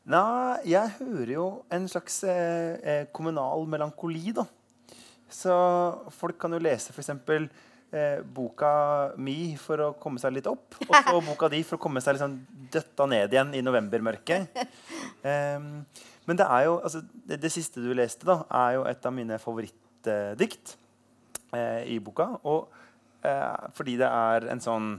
[0.08, 4.48] Nei, jeg hører jo en slags eh, eh, kommunal melankoli, da.
[5.28, 5.52] Så
[6.16, 7.12] folk kan jo lese f.eks.
[7.92, 8.72] Eh, boka
[9.18, 12.16] mi for å komme seg litt opp, og så boka di for å komme seg
[12.16, 12.40] liksom
[12.72, 14.62] døtta ned igjen i novembermørket.
[15.26, 15.82] Um,
[16.30, 19.16] men det er jo, altså, det, det, siste du leste, da, er jo et av
[19.16, 20.78] mine favorittdikt
[21.58, 22.28] i boka.
[22.50, 22.70] Og
[23.26, 24.92] eh, fordi det er en sånn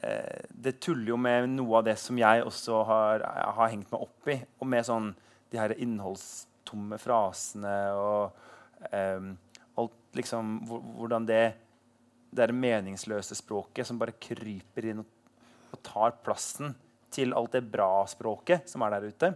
[0.00, 3.26] eh, Det tuller jo med noe av det som jeg også har,
[3.58, 4.38] har hengt meg opp i.
[4.60, 5.12] Og med sånn
[5.52, 9.34] de her innholdstomme frasene og eh,
[9.80, 11.44] alt liksom Hvordan det
[12.34, 15.10] det er meningsløse språket som bare kryper inn og,
[15.70, 16.74] og tar plassen
[17.14, 19.30] til alt det bra-språket som er der ute.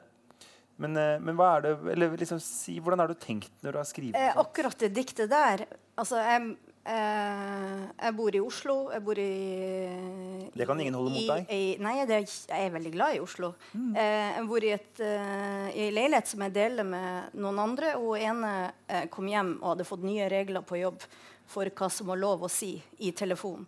[0.78, 3.78] Men, eh, men hva er det, eller liksom si, hvordan har du tenkt når du
[3.80, 5.64] har skrevet Eh, akkurat det diktet der
[5.98, 6.52] altså jeg,
[6.86, 8.76] eh, jeg bor i Oslo.
[8.94, 11.50] Jeg bor i Det kan ingen holde mot deg.
[11.50, 13.52] I, nei, det jeg er veldig glad i Oslo.
[13.74, 17.96] Eh, jeg bor i, et, eh, i en leilighet som jeg deler med noen andre.
[17.98, 18.54] Og ene
[18.86, 21.02] eh, kom hjem og hadde fått nye regler på jobb
[21.48, 23.66] for hva som var lov å si i telefon.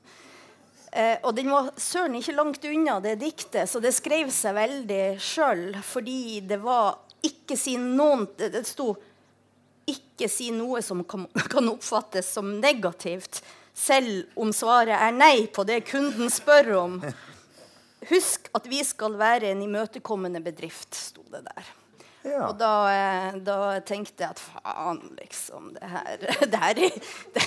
[0.92, 5.02] Eh, og den var søren ikke langt unna det diktet, så det skrev seg veldig
[5.22, 5.68] sjøl.
[5.86, 8.94] Fordi det var ikke si noen Det, sto
[9.90, 13.40] ikke si noe som kan, kan oppfattes som negativt,
[13.74, 16.98] selv om svaret er nei på det kunden spør om.
[18.10, 21.70] Husk at vi skal være en imøtekommende bedrift, sto det der.
[22.24, 22.48] Ja.
[22.50, 23.56] Og da, eh, da
[23.88, 26.18] tenkte jeg at faen, liksom Det her
[26.52, 26.98] Det her det, det,
[27.32, 27.46] det,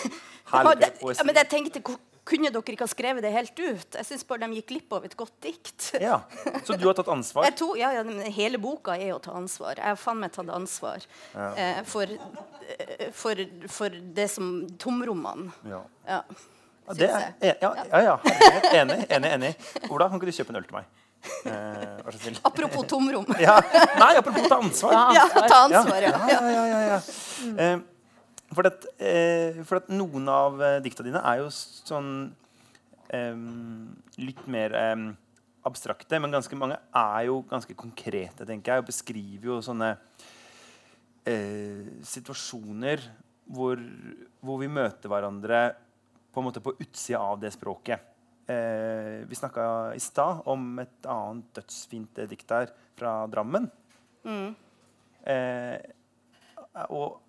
[0.80, 3.98] det, ja, Men jeg tenkte "Ko- Kunne dere ikke ha skrevet det helt ut?
[3.98, 5.90] Jeg syns bare de gikk glipp av et godt dikt.
[6.00, 6.22] ja.
[6.64, 7.44] Så du har tatt ansvar?
[7.50, 8.04] Jeg to, ja, ja,
[8.38, 9.76] hele boka er å ta ansvar.
[9.82, 11.04] Jeg har faen meg tatt ansvar
[11.36, 15.52] eh, for, eh, for, for det som tomrommene.
[15.68, 15.84] Ja.
[16.08, 16.24] Ja.
[16.84, 18.16] Ja, det er, ja, ja, ja.
[18.82, 19.52] Enig, enig, enig.
[19.88, 20.90] Ola, kan ikke du kjøpe en øl til meg?
[21.48, 22.34] Eh.
[22.44, 23.28] Apropos tomrom.
[23.40, 23.56] Ja.
[24.00, 24.98] Nei, apropos ta ansvar.
[25.16, 26.12] Ja, ta ansvar, ja.
[26.28, 27.00] Ja, ja, ja, ja, ja.
[27.64, 27.78] Eh,
[28.58, 32.14] for, at, eh, for at noen av eh, dikta dine er jo sånn
[33.14, 33.44] eh,
[34.22, 35.04] litt mer eh,
[35.68, 39.94] abstrakte, men ganske mange er jo ganske konkrete, tenker jeg, og beskriver jo sånne
[41.30, 43.04] eh, situasjoner
[43.54, 43.80] hvor,
[44.44, 45.64] hvor vi møter hverandre
[46.34, 48.10] på en måte på utsida av det språket.
[48.50, 53.70] Eh, vi snakka i stad om et annet dødsfint dikt her fra Drammen.
[55.24, 55.78] Eh,
[56.90, 57.22] og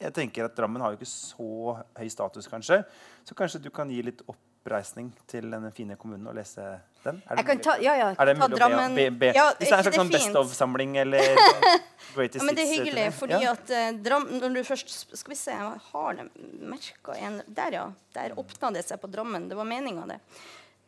[0.00, 2.80] jeg tenker at Drammen har jo ikke så høy status, kanskje.
[3.28, 6.64] Så kanskje du kan gi litt oppreisning til denne fine kommunen og lese
[7.04, 7.20] den?
[7.26, 7.62] Er det mulig?
[7.64, 9.32] ta, ja, ja, Er det ta mulig Drammen å be, be?
[9.36, 11.24] Ja, Hvis det er en slags sånn Best of-samling eller
[12.14, 13.18] Greatest Ja, men det er hyggelig, turné?
[13.18, 16.26] fordi at uh, Drammen når du først Skal vi se, jeg har det
[16.72, 17.84] merka en Der, ja.
[18.16, 19.48] Der åpna det seg på Drammen.
[19.48, 20.20] Det var meninga, det.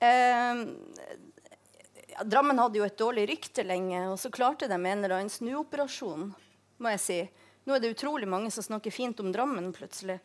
[0.03, 0.65] Uh,
[2.29, 6.27] Drammen hadde jo et dårlig rykte lenge, og så klarte de en eller annen snuoperasjon,
[6.83, 7.21] må jeg si.
[7.67, 10.19] Nå er det utrolig mange som snakker fint om Drammen plutselig.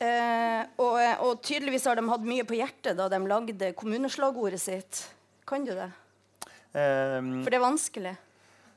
[0.00, 5.02] Eh, og, og tydeligvis har de hatt mye på hjertet da de lagde kommuneslagordet sitt.
[5.48, 5.90] Kan du det?
[6.72, 8.14] Um, For det er vanskelig.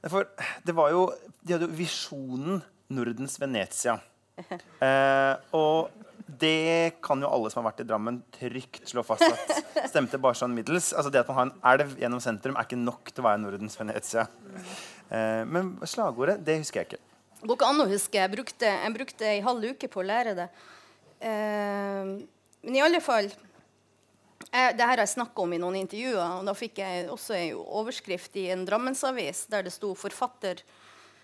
[0.09, 0.27] For
[0.65, 1.03] det var jo
[1.45, 2.63] De hadde jo visjonen
[2.93, 3.99] Nordens Venezia.
[4.83, 5.91] Eh, og
[6.25, 10.35] det kan jo alle som har vært i Drammen, trygt slå fast at stemte bare
[10.39, 10.89] sånn middels.
[10.97, 13.41] Altså Det at man har en elv gjennom sentrum, er ikke nok til å være
[13.43, 14.25] Nordens Venezia.
[15.13, 17.01] Eh, men slagordet, det husker jeg ikke.
[17.43, 18.19] Går ikke an å huske.
[18.19, 20.47] Jeg brukte, jeg brukte en halv uke på å lære det.
[21.23, 22.13] Eh,
[22.63, 23.27] men i alle fall
[24.53, 26.39] jeg, det her har jeg snakka om i noen intervjuer.
[26.39, 30.63] og Da fikk jeg også en overskrift i en Drammensavis der det sto forfatter,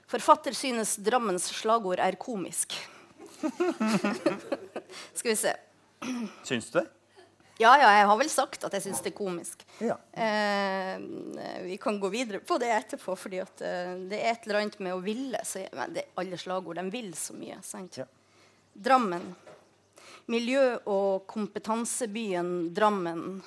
[0.09, 2.73] 'Forfatter synes Drammens slagord er komisk'.
[5.17, 5.53] Skal vi se.
[6.47, 6.87] Syns du det?
[7.59, 9.65] Ja, ja, jeg har vel sagt at jeg syns det er komisk.
[9.83, 9.97] Ja.
[10.15, 10.93] Eh,
[11.65, 14.77] vi kan gå videre på det etterpå, fordi at, eh, det er et eller annet
[14.79, 15.41] med å ville.
[15.43, 17.59] Så, det, alle slagord de vil så mye.
[17.61, 17.99] sant?
[17.99, 18.05] Ja.
[18.71, 19.35] Drammen.
[20.31, 23.41] Miljø- og kompetansebyen Drammen.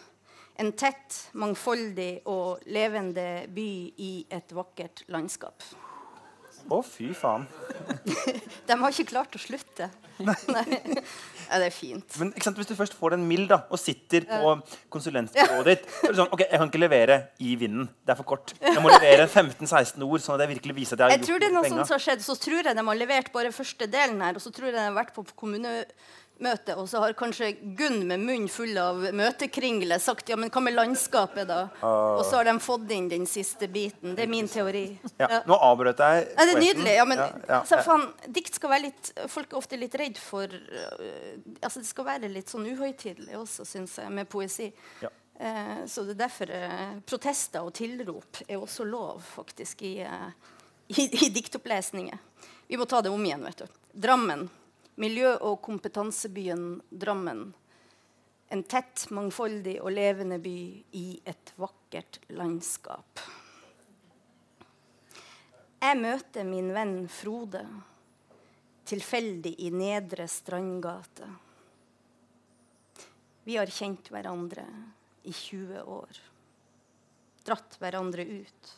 [0.61, 5.65] En tett, mangfoldig og levende by i et vakkert landskap.
[6.71, 7.47] Å, fy faen.
[8.69, 9.91] De har ikke klart å slutte.
[10.23, 10.67] Nei.
[11.53, 12.15] Ja, det er fint.
[12.17, 14.55] Men Hvis du først får den mild da, og sitter på
[14.95, 17.91] konsulentbyrået ditt så er det sånn, ok, Jeg kan ikke levere i vinden.
[18.01, 18.55] Det er for kort.
[18.63, 21.43] Jeg må levere 15-16 ord, sånn at jeg virkelig viser at jeg har Jeg tror
[21.43, 22.25] det er noe sånt som har skjedd.
[22.25, 24.87] Så tror jeg de har levert bare første delen her, og så tror jeg de
[24.87, 25.27] har vært på
[26.43, 30.61] kommunemøte, og så har kanskje Gunn med munn full av møtekringle sagt ja, men hva
[30.63, 31.69] med landskapet, da?
[31.83, 34.17] Og så har de fått inn den siste biten.
[34.17, 34.99] Det er min teori.
[35.19, 36.27] Ja, nå avbrøt jeg.
[36.37, 36.95] Nei, det er nydelig.
[36.97, 37.83] Ja, men Ja, ja, altså, ja.
[37.87, 41.03] faen, dikt skal være litt Folk er ofte litt redd for uh,
[41.61, 44.71] altså Det skal være litt sånn uhøytidelig også, syns jeg, med poesi.
[45.03, 45.11] Ja.
[45.43, 51.07] Eh, så det er derfor eh, protester og tilrop er også lov, faktisk, i, i,
[51.27, 52.19] i diktopplesninger.
[52.69, 53.81] Vi må ta det om igjen, vet du.
[54.07, 54.47] Drammen.
[54.95, 57.55] Miljø- og kompetansebyen Drammen.
[58.53, 60.59] En tett, mangfoldig og levende by
[60.93, 63.23] i et vakkert landskap.
[65.83, 67.63] Jeg møter min venn Frode
[68.85, 71.31] tilfeldig i Nedre Strandgate.
[73.49, 74.67] Vi har kjent hverandre
[75.25, 76.21] i 20 år.
[77.49, 78.75] Dratt hverandre ut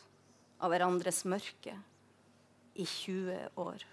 [0.63, 1.75] av hverandres mørke
[2.73, 3.85] i 20 år.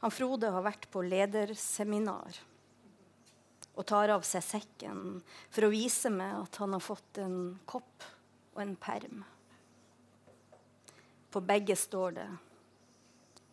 [0.00, 2.38] Han Frode har vært på lederseminar
[3.76, 5.20] og tar av seg sekken
[5.52, 8.06] for å vise meg at han har fått en kopp
[8.54, 9.22] og en perm.
[11.30, 12.28] På begge står det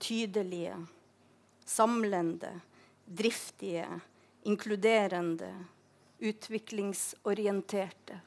[0.01, 0.77] tydelige,
[1.65, 2.53] samlende,
[3.05, 3.99] driftige,
[4.47, 5.51] inkluderende,
[6.19, 8.19] utviklingsorienterte.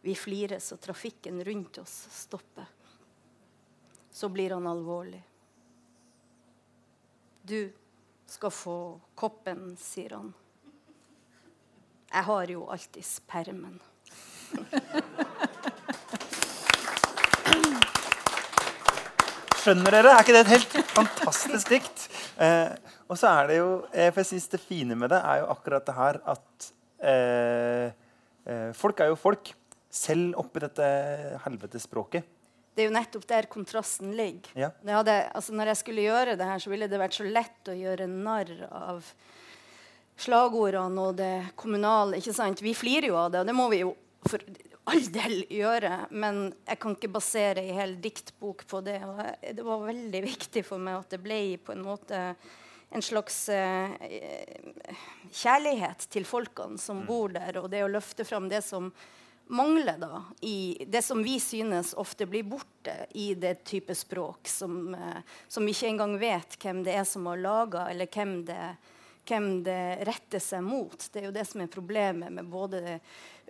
[0.00, 2.66] Vi flirer så trafikken rundt oss stopper.
[4.10, 5.22] Så blir han alvorlig.
[7.48, 7.70] Du
[8.28, 10.34] skal få koppen, sier han.
[12.12, 13.78] Jeg har jo alltids permen.
[19.62, 20.12] Skjønner dere?
[20.12, 22.04] Er ikke det et helt fantastisk dikt?
[22.36, 22.76] Eh,
[23.08, 25.50] og så er det jo eh, for jeg synes Det fine med det er jo
[25.56, 26.70] akkurat det her at
[27.00, 27.86] eh,
[28.44, 29.54] eh, folk er jo folk,
[29.88, 30.88] selv oppi dette
[31.46, 32.28] helvetespråket.
[32.78, 34.52] Det er jo nettopp der kontrasten ligger.
[34.54, 34.68] Ja.
[34.78, 37.70] Det hadde, altså når jeg skulle gjøre det her, så ville det vært så lett
[37.72, 39.08] å gjøre narr av
[40.18, 42.20] slagordene og det kommunale.
[42.20, 42.62] ikke sant?
[42.62, 43.96] Vi flirer jo av det, og det må vi jo
[44.30, 44.46] for
[44.92, 45.92] all del gjøre.
[46.22, 49.00] Men jeg kan ikke basere ei hel diktbok på det.
[49.10, 52.22] Og jeg, det var veldig viktig for meg at det ble på en måte
[52.94, 53.90] en slags eh,
[55.34, 58.92] kjærlighet til folkene som bor der, og det å løfte fram det som
[59.48, 64.94] mangler da, i det som vi synes ofte blir borte i det type språk som,
[64.94, 68.76] eh, som ikke engang vet hvem det er som har laga, eller hvem det,
[69.28, 70.96] hvem det retter seg mot.
[71.12, 72.82] Det er jo det som er problemet med både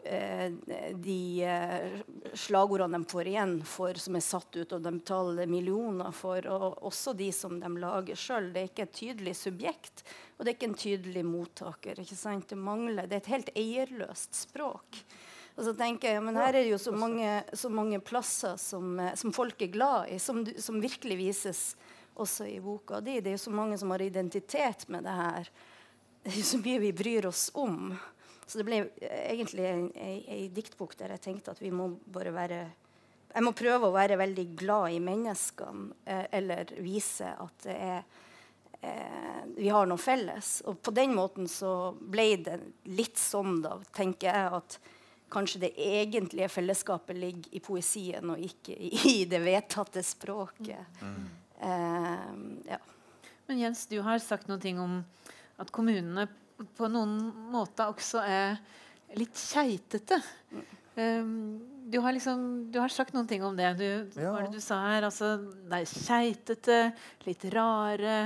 [0.04, 0.54] eh,
[0.94, 1.98] de eh,
[2.34, 6.82] slagordene de får igjen for, som er satt ut, og de betaler millioner for, og
[6.90, 8.52] også de som de lager sjøl.
[8.54, 10.04] Det er ikke et tydelig subjekt,
[10.36, 11.98] og det er ikke en tydelig mottaker.
[12.04, 12.46] ikke sant?
[12.50, 15.02] Det mangler, det er et helt eierløst språk.
[15.58, 18.54] Og så tenker jeg, ja, men Her er det jo så mange, så mange plasser
[18.62, 21.62] som, eh, som, folk er glad i, som, som, virkelig vises
[22.14, 23.16] også i boka di.
[23.18, 25.48] Det er jo så mange som har identitet med det her.
[26.22, 27.90] Det er jo så mye vi bryr oss om.
[28.46, 29.66] Så det ble egentlig
[29.98, 32.60] ei diktbok der jeg tenkte at vi må bare være
[33.34, 37.98] Jeg må prøve å være veldig glad i menneskene, eh, eller vise at det er
[38.80, 40.62] eh, vi har noe felles.
[40.70, 44.78] Og på den måten så ble det litt sånn, da, tenker jeg, at
[45.32, 51.00] kanskje det egentlige fellesskapet ligger i poesien og ikke i det vedtatte språket.
[51.02, 51.28] Mm.
[51.58, 52.34] Uh,
[52.68, 52.80] ja.
[53.48, 55.00] Men Jens, du har sagt noen ting om
[55.58, 56.28] at kommunene
[56.78, 57.16] på noen
[57.52, 58.58] måter også er
[59.18, 60.20] litt keitete.
[60.52, 60.66] Mm.
[60.98, 61.32] Um,
[61.86, 63.70] du, har liksom, du har sagt noen ting om det.
[63.78, 64.04] Du, ja.
[64.18, 65.06] Hva var det du sa her?
[65.08, 65.36] Altså,
[65.70, 66.78] det er keitete,
[67.26, 68.20] litt rare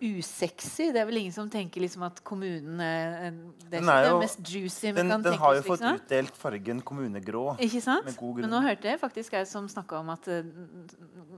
[0.00, 0.88] usexy.
[0.94, 3.32] Det er vel ingen som tenker liksom at kommunen er
[3.68, 5.98] det, er jo, det mest juicy Den, den har jo fått liksom.
[6.00, 7.44] utdelt fargen kommunegrå.
[7.64, 8.08] Ikke sant?
[8.38, 10.46] Men nå hørte jeg faktisk jeg som snakka om at eh,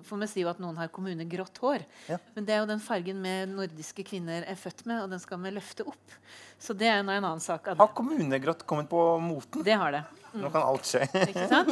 [0.07, 1.87] For vi sier jo at noen har kommunegrått hår.
[2.11, 2.21] Ja.
[2.37, 5.41] Men det er jo den fargen vi nordiske kvinner er født med, og den skal
[5.43, 6.17] vi løfte opp.
[6.61, 7.73] Så det er en annen sak.
[7.77, 9.65] Har kommunegrått kommet på moten?
[9.65, 10.05] Det har det.
[10.33, 11.03] Nå kan alt skje.
[11.25, 11.71] Ikke sant?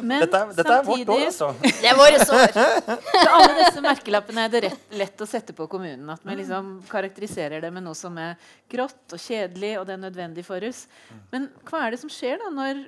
[0.00, 1.48] Men dette, er, dette er vårt år, altså.
[1.60, 2.54] Det er våre sår.
[2.54, 6.08] Så alle disse merkelappene er det rett, lett å sette på kommunen.
[6.14, 8.34] At vi liksom karakteriserer det med noe som er
[8.72, 10.86] grått og kjedelig, og det er nødvendig for oss.
[11.34, 12.84] Men hva er det som skjer da når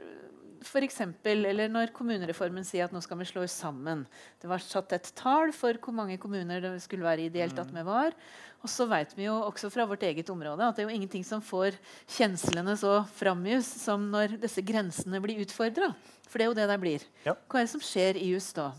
[0.69, 4.05] for eksempel, eller når kommunereformen sier at nå skal vi slå oss sammen.
[4.43, 7.85] Det var satt et tall for hvor mange kommuner det skulle være ideelt at vi
[7.87, 8.17] var.
[8.65, 11.25] Og så vet vi jo også fra vårt eget område at det er jo ingenting
[11.27, 11.77] som får
[12.17, 15.93] kjenslene så framjus som når disse grensene blir utfordra.
[16.31, 17.05] For det er jo det det blir.
[17.27, 17.37] Ja.
[17.45, 18.71] Hva er det som skjer i jus da?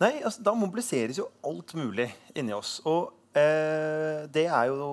[0.00, 2.78] Nei, altså, Da mobiliseres jo alt mulig inni oss.
[2.88, 4.88] Og eh, det er jo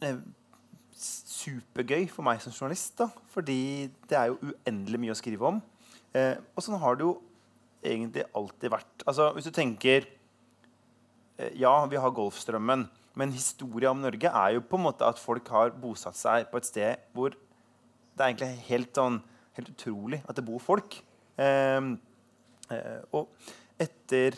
[0.00, 0.16] eh,
[1.46, 2.96] supergøy for meg som journalist.
[2.98, 5.62] da, Fordi det er jo uendelig mye å skrive om.
[6.14, 7.14] Eh, og sånn har det jo
[7.84, 9.04] egentlig alltid vært.
[9.06, 10.06] Altså, Hvis du tenker
[11.38, 12.88] eh, Ja, vi har Golfstrømmen.
[13.16, 16.60] Men historia om Norge er jo på en måte at folk har bosatt seg på
[16.60, 19.22] et sted hvor det er egentlig helt, sånn,
[19.56, 20.98] helt utrolig at det bor folk.
[21.36, 21.80] Eh,
[22.72, 23.32] eh og
[23.80, 24.36] etter,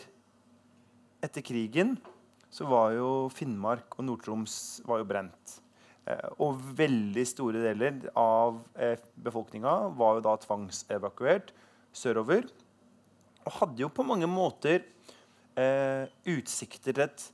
[1.23, 1.97] etter krigen
[2.51, 5.59] så var jo Finnmark og Nord-Troms brent.
[6.07, 11.51] Eh, og veldig store deler av eh, befolkninga var jo da tvangsevakuert
[11.95, 12.47] sørover.
[13.45, 14.83] Og hadde jo på mange måter
[15.59, 17.29] eh, utsikter til et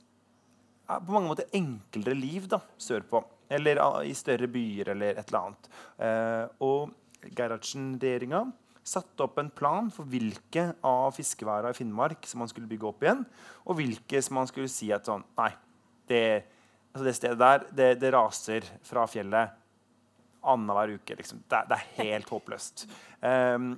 [0.86, 3.18] på mange måter enklere liv da, sørpå.
[3.50, 5.68] Eller i større byer eller et eller annet.
[6.02, 8.44] Eh, og Gerhardsen-regjeringa
[8.86, 13.02] satte opp en plan for hvilke av fiskeværene i Finnmark som man skulle bygge opp
[13.02, 13.24] igjen,
[13.66, 15.50] og hvilke som man skulle si at sånn Nei,
[16.06, 16.44] det er
[16.96, 19.52] altså det stedet der, det, det raser fra fjellet
[20.46, 21.16] annenhver uke.
[21.18, 21.42] Liksom.
[21.48, 22.86] Det, det, er helt håpløst.
[23.20, 23.74] Um,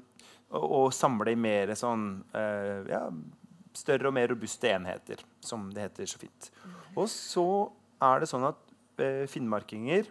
[0.52, 2.06] og, og samle i mer sånn
[2.36, 3.02] uh, ja,
[3.76, 6.50] større og mer robuste enheter, som det heter så fint.
[6.94, 7.48] Og så
[8.06, 8.60] er det sånn at
[9.02, 10.06] uh, finnmarkinger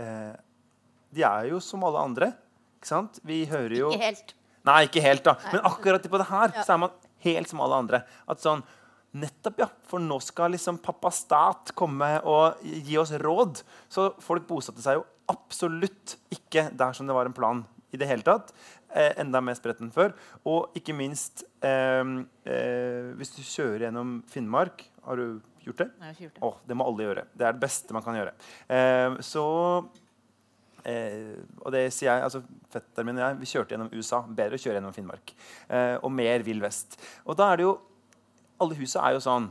[0.00, 0.32] uh,
[1.12, 2.32] De er jo som alle andre.
[2.80, 3.20] Ikke sant?
[3.26, 4.36] Vi hører jo Ikke helt.
[4.64, 5.36] Nei, ikke helt, da.
[5.52, 8.02] Men akkurat på det her så er man helt som alle andre.
[8.30, 8.64] At sånn,
[9.18, 9.66] Nettopp, ja.
[9.90, 13.62] For nå skal liksom pappa stat komme og gi oss råd.
[13.90, 18.06] Så folk bosatte seg jo absolutt ikke der som det var en plan i det
[18.06, 18.52] hele tatt.
[18.94, 20.14] Eh, enda mer spredt enn før.
[20.46, 22.02] Og ikke minst eh,
[22.46, 25.88] eh, hvis du kjører gjennom Finnmark Har du gjort det?
[25.98, 26.44] Nei, jeg har ikke gjort det.
[26.46, 27.26] oh, det må alle gjøre.
[27.34, 28.34] Det er det beste man kan gjøre.
[28.70, 29.44] Eh, så
[30.86, 34.22] eh, Og det sier jeg, altså Fetteren min og jeg vi kjørte gjennom USA.
[34.26, 35.34] Bedre å kjøre gjennom Finnmark.
[35.68, 36.98] Eh, og mer Vill Vest.
[37.26, 37.78] Og da er det jo
[38.60, 39.48] Alle husa er jo sånn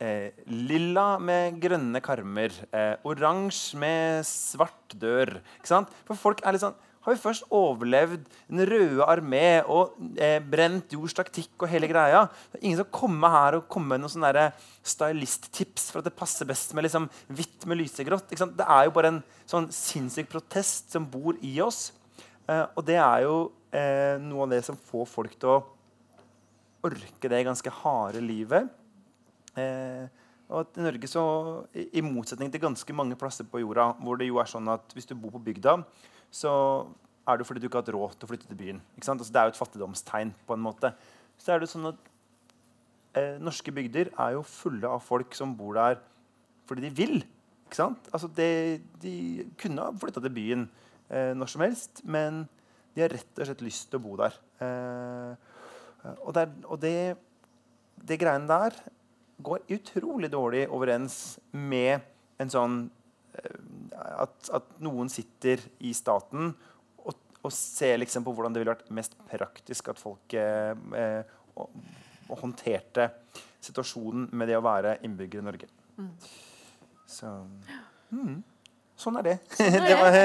[0.00, 2.54] eh, lilla med grønne karmer.
[2.72, 5.38] Eh, Oransje med svart dør.
[5.58, 5.92] Ikke sant?
[6.08, 10.92] For folk er litt sånn har vi først overlevd Den røde armé og eh, brent
[10.92, 12.26] jords taktikk og hele greia.
[12.52, 14.50] Det er ingen som kommer her og kommer med noen sånne
[14.84, 18.28] stylisttips for at det passer best med liksom hvitt med lysegrått.
[18.28, 18.58] Ikke sant?
[18.58, 21.88] Det er jo bare en sånn sinnssyk protest som bor i oss.
[22.44, 23.36] Eh, og det er jo
[23.72, 25.60] eh, noe av det som får folk til å
[26.86, 28.70] orke det ganske harde livet.
[29.58, 30.06] Eh,
[30.50, 31.22] og at i Norge så,
[31.74, 35.06] i, motsetning til ganske mange plasser på jorda, hvor det jo er sånn at hvis
[35.06, 35.76] du bor på bygda,
[36.34, 36.52] så
[37.28, 38.80] er det fordi du ikke har hatt råd til å flytte til byen.
[38.98, 40.32] Altså, det er jo et fattigdomstegn.
[40.46, 40.92] på en måte.
[41.38, 42.08] Så er det sånn at
[43.14, 46.00] eh, Norske bygder er jo fulle av folk som bor der
[46.66, 47.22] fordi de vil.
[47.78, 50.66] Altså, det, de kunne ha flytta til byen
[51.10, 52.44] eh, når som helst, men
[52.94, 54.34] de har rett og slett lyst til å bo der.
[54.62, 55.49] Eh,
[56.24, 56.94] og det, er- og det,
[58.08, 58.76] det greiene der
[59.44, 62.00] går utrolig dårlig overens med
[62.40, 62.74] en sånn
[63.36, 63.56] eh,
[64.24, 66.50] at, at noen sitter i staten
[67.04, 71.34] og, og ser liksom på hvordan det ville vært mest praktisk at folk eh, eh,
[71.56, 71.72] og,
[72.28, 73.10] og håndterte
[73.60, 75.66] situasjonen med det å være innbygger i Norge.
[77.10, 77.28] Så
[78.14, 78.38] mm,
[79.00, 79.34] Sånn er det.
[79.64, 80.22] er det det.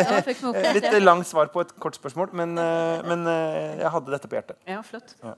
[0.59, 4.27] Eh, litt langt svar på et kort spørsmål, men, eh, men eh, jeg hadde dette
[4.31, 4.59] på hjertet.
[4.67, 5.13] Ja, flott.
[5.23, 5.31] Ja,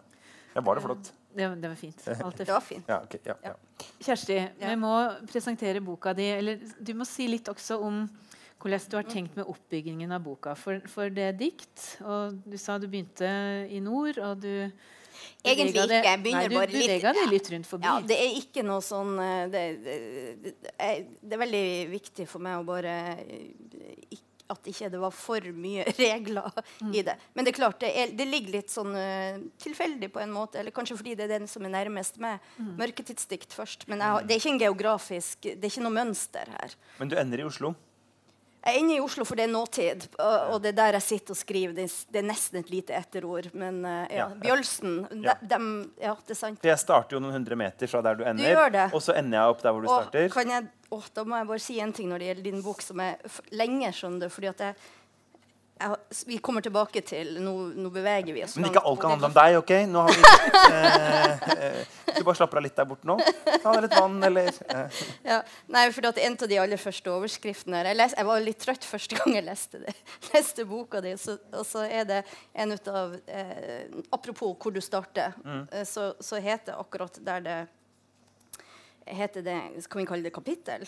[0.65, 1.11] var det flott?
[1.37, 2.01] Det, det var fint.
[2.07, 2.87] Alt er Det var fint.
[2.89, 3.53] Ja, okay, Ja, ja.
[4.01, 4.69] Kjersti, Ja.
[4.69, 4.93] vi må
[5.29, 6.23] presentere boka di.
[6.33, 8.07] Eller du må si litt også om
[8.59, 10.55] hvordan du har tenkt med oppbyggingen av boka.
[10.57, 13.29] For, for det er dikt, og du sa du begynte
[13.69, 14.71] i nord, og du
[15.43, 16.01] Egentlig ikke.
[16.03, 17.85] Jeg begynner du, bare du litt- beveget deg litt rundt forbi.
[17.89, 19.95] Ja, det er ikke noe sånn eh, Det, det,
[20.43, 22.93] det, er, det er veldig viktig for meg å bare
[23.23, 23.47] eh,
[24.13, 26.47] ikk- At ikke det var for mye regler
[26.93, 27.17] i det.
[27.35, 30.61] Men det er klart, det, er, det ligger litt sånn uh, tilfeldig på en måte.
[30.61, 32.39] Eller kanskje fordi det er den som er nærmest meg.
[32.79, 33.83] Mørketidsdikt først.
[33.91, 36.77] Men jeg, det er ikke en geografisk Det er ikke noe mønster her.
[37.01, 37.73] Men du ender i Oslo?
[38.67, 40.07] Jeg ender i Oslo, for det er nåtid.
[40.19, 41.75] Og, og det er der jeg sitter og skriver.
[41.77, 43.45] Det, det er nesten et lite etterord.
[43.55, 44.25] Men uh, ja, Ja.
[44.41, 45.35] Bjølsen Ja.
[45.39, 46.59] de, dem- ja, det er sant.
[46.63, 48.87] For jeg starter jo noen hundre meter fra der du ender, gjør det.
[48.97, 50.27] og så ender jeg opp der hvor du Og starter.
[50.33, 52.85] kan jeg, åh, da må jeg bare si en ting når det gjelder din bok,
[52.85, 53.19] som er
[53.55, 53.91] lenge.
[53.95, 54.75] skjønner du, fordi at jeg,
[55.81, 58.55] jeg, Vi kommer tilbake til Nå, nå beveger vi oss.
[58.57, 59.73] Men ikke alt kan handle om deg, OK?
[59.91, 60.23] Nå har vi
[60.61, 61.81] eh, eh,
[62.17, 63.17] Du bare slapper av litt der borte nå?
[63.45, 65.03] Ta deg litt vann, eller eh.
[65.27, 65.41] Ja,
[65.73, 68.87] nei, for at En av de aller første overskriftene jeg, les, jeg var litt trøtt
[68.87, 69.95] første gang jeg leste, det,
[70.33, 71.15] leste boka di.
[71.21, 72.23] Så, og så er det
[72.57, 75.67] en ut av eh, Apropos hvor du starter, mm.
[75.85, 77.57] så, så heter akkurat der det
[79.15, 80.83] heter det, Kan vi kalle det kapittel?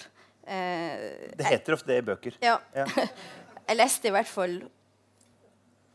[0.47, 2.33] Eh, Det heter ofte det i bøker.
[2.41, 2.59] ja.
[2.75, 2.85] Ja.
[3.69, 4.53] Jeg leste i hvert fall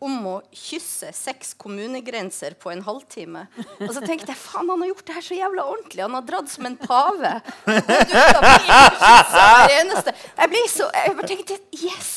[0.05, 3.47] om å kysse seks kommunegrenser på en halvtime.
[3.81, 6.03] Og så tenkte jeg faen, han har gjort det her så jævla ordentlig.
[6.05, 7.31] Han har dratt som en pave.
[7.64, 10.14] Og du skal bli kysset hver eneste.
[10.39, 12.12] Jeg ble så, jeg bare tenkte yes!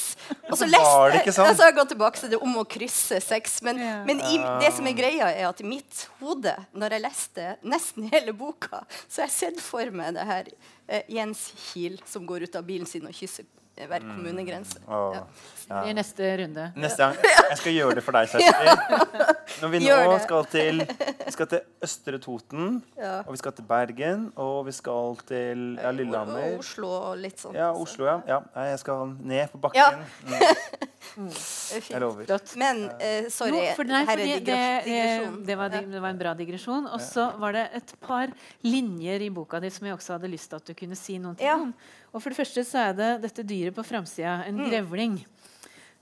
[0.50, 1.50] Og så var det ikke sånn.
[1.50, 3.60] Altså, har jeg gått tilbake til det om å krysse sex.
[3.66, 4.00] Men, yeah.
[4.08, 8.10] men i, det som er greia, er at i mitt hode, når jeg leste nesten
[8.14, 10.50] hele boka, så har jeg sett for meg det her
[10.88, 13.48] eh, Jens Kiel som går ut av bilen sin og kysser
[13.78, 14.80] hver kommunegrense.
[14.88, 15.16] Åh.
[15.16, 15.22] Ja.
[15.70, 15.82] Ja.
[15.90, 16.72] I neste runde.
[16.80, 17.18] Neste gang.
[17.50, 19.58] Jeg skal gjøre det for deg, Kjersti.
[19.62, 20.82] Når vi nå skal til,
[21.26, 23.18] vi skal til Østre Toten, Ja.
[23.26, 26.58] og vi skal til Bergen, og vi skal til ja, Og Lillehammer.
[26.62, 27.56] Oslo og litt sånn.
[27.60, 28.18] Ja, Oslo, ja.
[28.28, 28.40] ja.
[28.72, 30.04] Jeg skal ned på bakken.
[31.18, 31.90] Mm, Det er fint.
[31.96, 32.26] jeg lover.
[32.28, 32.52] Flott.
[32.62, 36.12] Men uh, sorry, no, for nei, her fordi er det, det, det, var, det var
[36.14, 36.86] en bra digresjon.
[36.94, 38.30] Og så var det et par
[38.68, 41.40] linjer i boka di som jeg også hadde lyst til at du kunne si noen
[41.40, 41.56] ting Ja.
[41.64, 41.72] om.
[42.14, 45.20] Og for det første så er det dette dyret på framsida, en grevling.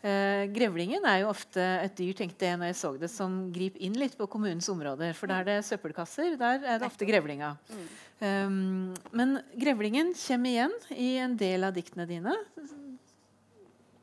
[0.06, 3.82] Eh, grevlingen er jo ofte et dyr tenkte jeg når jeg så det, som griper
[3.88, 5.16] inn litt på kommunens områder.
[5.18, 6.36] For der er det søppelkasser.
[6.38, 7.56] Der er det ofte grevlinga.
[8.22, 12.36] Um, men grevlingen kommer igjen i en del av diktene dine.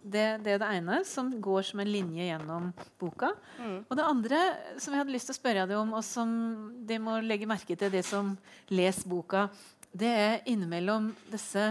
[0.03, 3.31] Det, det er det ene, som går som en linje gjennom boka.
[3.87, 4.41] Og det andre
[4.83, 6.33] som jeg hadde lyst til å spørre deg om, og som
[6.83, 8.35] de må legge merke til, det som
[8.75, 9.47] leser boka,
[9.95, 11.71] det er innimellom disse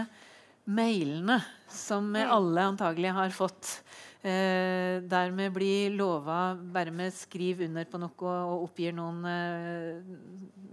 [0.64, 3.82] mailene som vi alle antagelig har fått.
[4.22, 10.12] Eh, der vi blir lova bare vi skriver under på noe og oppgir noen eh,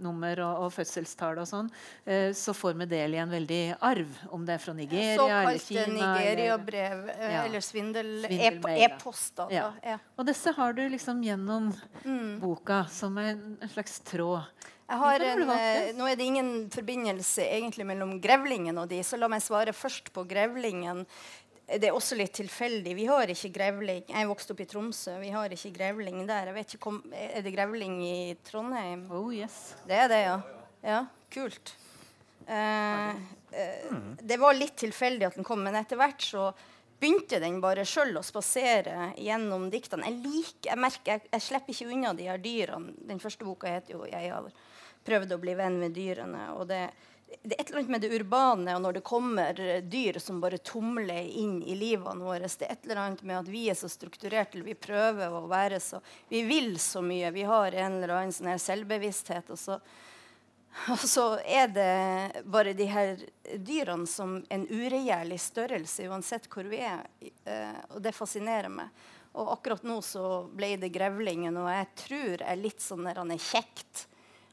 [0.00, 1.70] nummer og, og fødselstall og sånn,
[2.06, 4.20] eh, så får vi del i en veldig arv.
[4.30, 5.82] Om det er fra Nigeria eller Kina.
[5.82, 7.42] Såkalte Nigeria-brev eller, Ja.
[7.48, 8.12] eller svindel...
[8.30, 8.52] Ja.
[8.86, 9.50] E-poster.
[9.50, 9.72] Ja.
[9.82, 9.98] Ja.
[10.16, 11.72] Og disse har du liksom gjennom
[12.04, 12.38] Mm.
[12.40, 14.46] boka som en slags tråd.
[14.90, 19.44] En, eh, nå er det ingen forbindelse egentlig mellom grevlingen og de, så la meg
[19.44, 21.04] svare først på grevlingen.
[21.70, 22.96] Det er også litt tilfeldig.
[22.98, 24.02] Vi har ikke grevling.
[24.10, 25.14] Jeg vokste opp i Tromsø.
[25.22, 26.50] Vi har ikke grevling der.
[26.50, 29.06] Jeg vet ikke om, Er det grevling i Trondheim?
[29.14, 29.76] Oh yes.
[29.86, 30.40] Det er det, ja.
[30.82, 31.76] Ja, Kult.
[32.46, 33.10] Eh,
[33.52, 36.48] eh, det var litt tilfeldig at den kom, men etter hvert så
[37.00, 40.10] begynte den bare sjøl å spasere gjennom diktene.
[40.10, 42.96] Jeg liker, jeg merker, jeg, jeg slipper ikke unna de her dyrene.
[43.08, 44.50] Den første boka heter jo 'Jeg har
[45.06, 46.50] prøvd å bli venn med dyrene'.
[46.56, 46.90] og det
[47.42, 50.58] det er et eller annet med det urbane, og når det kommer dyr som bare
[50.58, 52.48] tumler inn i livene våre.
[52.48, 55.46] Det er et eller annet med at vi er så strukturerte, eller vi prøver å
[55.50, 57.30] være så Vi vil så mye.
[57.30, 59.54] Vi har en eller annen sånn her selvbevissthet.
[59.54, 59.78] Og så,
[60.90, 63.24] og så er det bare de her
[63.56, 67.06] dyrene som en uregjerlig størrelse, uansett hvor vi er.
[67.22, 68.90] Eh, og det fascinerer meg.
[69.38, 73.22] Og akkurat nå så ble det grevlingen, og jeg tror jeg er litt sånn der
[73.22, 74.09] han er kjekt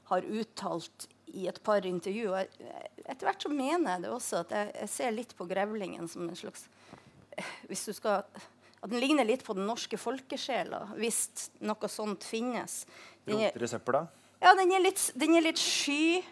[0.09, 2.29] har uttalt i et par intervju.
[2.31, 6.07] og Etter hvert så mener jeg det også, at jeg, jeg ser litt på grevlingen
[6.11, 6.67] som en slags
[7.69, 8.23] hvis du skal,
[8.81, 12.83] At den ligner litt på den norske folkesjela, hvis noe sånt finnes.
[13.27, 14.01] Er, Roter i søpla.
[14.41, 16.23] ja, den er litt, den er litt sky.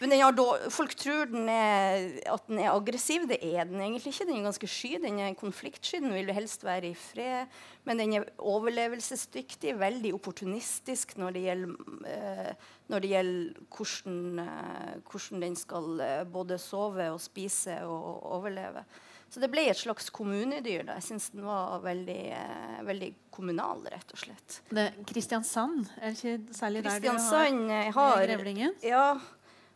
[0.00, 3.26] Men den har da, folk tror den er, at den er aggressiv.
[3.28, 4.26] Det er den egentlig ikke.
[4.30, 4.94] Den er ganske sky.
[5.02, 6.00] Den er konfliktsky.
[6.00, 7.52] Den vil helst være i fred.
[7.84, 11.76] Men den er overlevelsesdyktig, veldig opportunistisk når det gjelder,
[12.14, 18.24] eh, når det gjelder hvordan, eh, hvordan den skal eh, både sove og spise og
[18.40, 18.84] overleve.
[19.30, 20.82] Så det ble et slags kommunedyr.
[20.88, 20.96] da.
[20.98, 24.56] Jeg syns den var veldig, eh, veldig kommunal, rett og slett.
[24.74, 28.74] Det, Kristiansand, er det ikke særlig der du har har grevlingen?
[28.82, 29.20] Ja,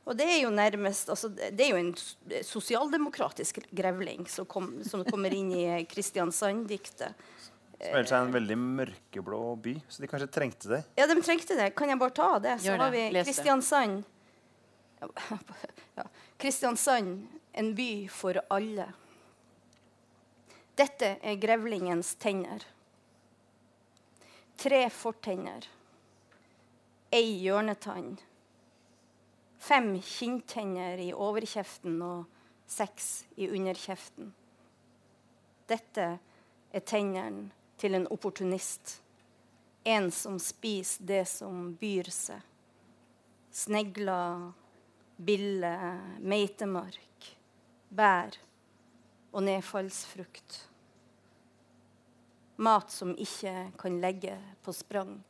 [0.04, 1.94] og det er jo nærmest altså, Det er jo en
[2.44, 7.14] sosialdemokratisk grevling som, kom, som kommer inn i Kristiansand-diktet.
[7.74, 10.82] Som ellers er en veldig mørkeblå by, så de kanskje trengte det.
[10.96, 11.70] Ja, de trengte det.
[11.76, 12.58] Kan jeg bare ta det?
[12.62, 12.80] Så det.
[12.80, 13.06] har vi.
[13.22, 14.04] Kristiansand.
[15.94, 16.02] Ja.
[16.40, 18.86] Kristiansand, en by for alle.
[20.74, 22.64] Dette er grevlingens tenner.
[24.58, 25.68] Tre fortenner.
[27.14, 28.16] Ei hjørnetann.
[29.64, 32.26] Fem kinntenner i overkjeften og
[32.68, 34.26] seks i underkjeften.
[35.64, 36.08] Dette
[36.68, 37.46] er tennene
[37.80, 38.98] til en opportunist.
[39.88, 42.44] En som spiser det som byr seg.
[43.56, 44.50] Snegler,
[45.16, 47.32] biller, meitemark,
[47.88, 48.36] bær
[49.32, 50.58] og nedfallsfrukt.
[52.60, 55.22] Mat som ikke kan legge på sprang.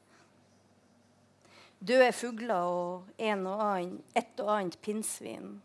[1.85, 5.59] Døde fugler og en og annen, et og annet pinnsvin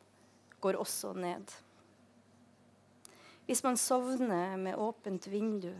[0.60, 1.54] går også ned.
[3.48, 5.72] Hvis man sovner med åpent vindu,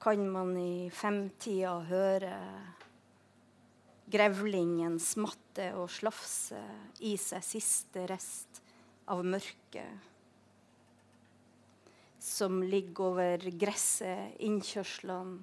[0.00, 2.32] kan man i femtida høre
[4.08, 6.62] grevlingen smatte og slafse
[7.04, 8.62] i seg siste rest
[9.12, 10.12] av mørket
[12.26, 15.38] som ligger over gresset, innkjørslene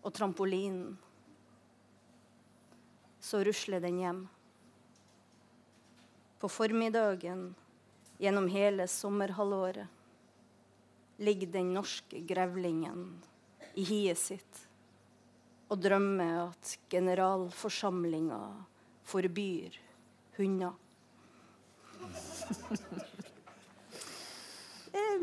[0.00, 0.96] og trampolinen.
[3.20, 4.28] Så rusler den hjem.
[6.40, 7.54] På formiddagen
[8.18, 9.86] gjennom hele sommerhalvåret
[11.20, 13.04] ligger den norske grevlingen
[13.76, 14.66] i hiet sitt
[15.70, 18.40] og drømmer at generalforsamlinga
[19.06, 19.76] forbyr
[20.38, 20.72] hunder.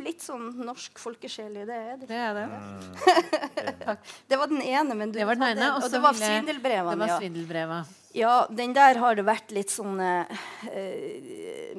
[0.04, 1.78] Litt sånn norsk folkesjel i det.
[1.78, 2.08] er det.
[2.08, 3.96] Det er det.
[4.30, 7.08] Det var den ene, men du Det var den ene, og det var svindelbrevene.
[7.10, 7.18] Ja.
[7.20, 7.80] svindelbreva.
[8.16, 10.38] ja, den der har det vært litt sånn uh,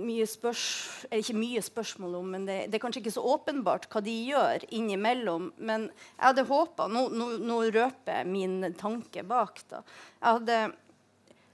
[0.00, 0.64] mye spørs...
[1.08, 4.16] Eller ikke mye spørsmål om, men det, det er kanskje ikke så åpenbart hva de
[4.32, 5.52] gjør innimellom.
[5.56, 9.82] Men jeg hadde håpa nå, nå, nå røper jeg min tanke bak, da.
[10.18, 10.60] Jeg hadde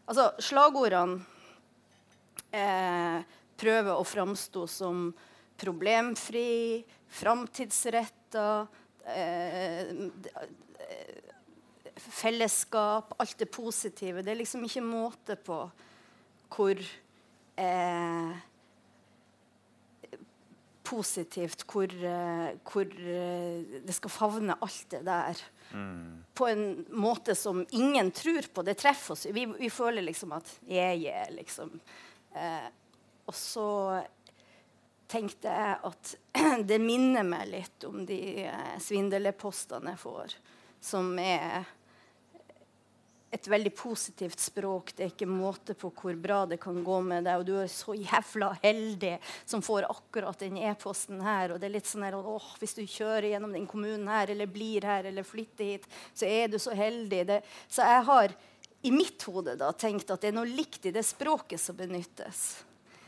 [0.05, 1.23] Altså, slagordene
[2.53, 3.23] eh,
[3.61, 5.07] prøver å framstå som
[5.61, 8.67] problemfri, framtidsretta
[9.07, 9.93] eh,
[11.97, 14.23] fellesskap, alt det positive.
[14.23, 15.61] Det er liksom ikke måte på
[16.55, 16.81] hvor
[17.59, 18.35] eh,
[20.85, 25.45] positivt, hvor, eh, hvor eh, det skal favne alt det der.
[26.35, 28.63] På en måte som ingen tror på.
[28.63, 29.27] Det treffer oss.
[29.33, 31.73] Vi, vi føler liksom at jeg er liksom
[32.37, 32.69] eh,
[33.27, 33.67] Og så
[35.11, 36.15] tenkte jeg at
[36.71, 40.37] det minner meg litt om de eh, svindel-e-postene jeg får,
[40.85, 41.65] som er
[43.35, 44.93] et veldig positivt språk.
[44.95, 47.41] Det er ikke måte på hvor bra det kan gå med deg.
[47.41, 51.51] Og du er så jævla heldig som får akkurat den e-posten her.
[51.51, 54.47] Og det er litt sånn her, åh, Hvis du kjører gjennom den kommunen her, eller
[54.47, 57.25] blir her, eller flytter hit, så er du så heldig.
[57.33, 58.37] Det, så jeg har
[58.87, 62.45] i mitt hode da tenkt at det er noe likt i det språket som benyttes.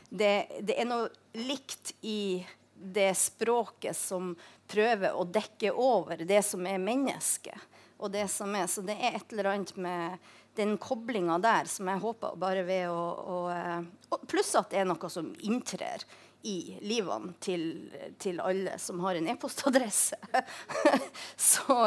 [0.09, 2.45] Det, det er noe likt i
[2.77, 4.35] det språket som
[4.69, 8.67] prøver å dekke over det som er mennesket og det som er.
[8.69, 10.19] Så det er et eller annet med
[10.57, 13.03] den koblinga der som jeg håper bare ved å,
[13.37, 13.41] å,
[14.13, 16.05] å Pluss at det er noe som inntrer
[16.47, 17.91] i livene til,
[18.23, 20.19] til alle som har en e-postadresse.
[21.51, 21.79] så,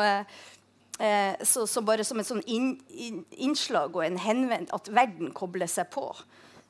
[0.99, 5.31] eh, så, så, bare som et sånn inn, inn, innslag og en henvend at verden
[5.37, 6.09] kobler seg på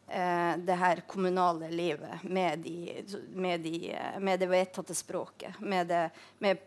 [0.10, 5.60] eh, det her kommunale livet med, de, med, de, med det vedtatte språket.
[5.60, 6.58] Med det, med,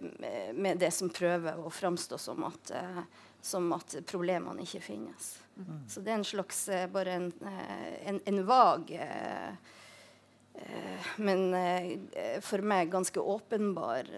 [0.54, 3.02] med det, som prøver å framstå som at, eh,
[3.40, 5.34] som at problemene ikke finnes.
[5.56, 5.88] Mm.
[5.88, 9.50] Så det er en slags eh, bare en, eh, en, en vag eh,
[10.54, 11.50] eh, men
[12.44, 14.08] for meg ganske åpenbar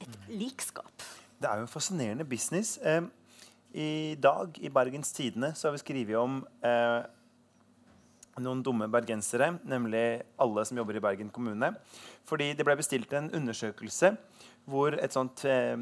[0.00, 1.04] et likskap.
[1.36, 2.78] Det er jo en fascinerende business.
[3.76, 7.02] I dag i Bergens Tidende så har vi skrevet om eh,
[8.42, 11.72] noen dumme bergensere, nemlig alle som jobber i Bergen kommune.
[12.28, 14.12] Fordi det ble bestilt en undersøkelse
[14.66, 15.76] hvor et sånt eh,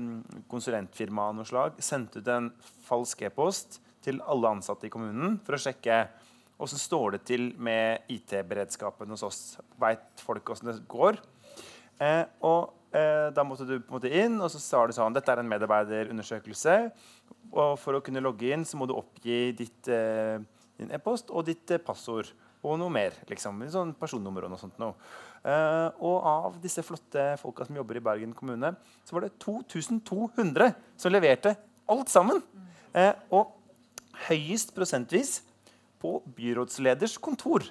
[0.51, 2.51] konsulentfirma av noe slag sendte ut en
[2.85, 6.03] falsk e-post til alle ansatte i kommunen for å sjekke
[6.61, 9.41] åssen står til med IT-beredskapen hos oss.
[9.81, 11.19] Veit folk åssen det går?
[12.03, 15.17] Eh, og eh, da måtte du på en måte inn, og så sa du sånn
[15.17, 16.77] Dette er en medarbeiderundersøkelse.
[17.55, 20.39] Og for å kunne logge inn så må du oppgi ditt, eh,
[20.79, 22.31] din e-post og ditt eh, passord
[22.65, 23.17] og noe mer.
[23.29, 24.77] liksom, sånn Personnummer og noe sånt.
[24.81, 24.97] Noe.
[25.45, 28.73] Uh, og av disse flotte folka som jobber i Bergen kommune,
[29.05, 31.53] så var det 2200 som leverte
[31.93, 32.41] alt sammen.
[32.97, 33.53] Uh, og
[34.29, 35.43] høyest prosentvis
[36.01, 37.67] på byrådsleders kontor.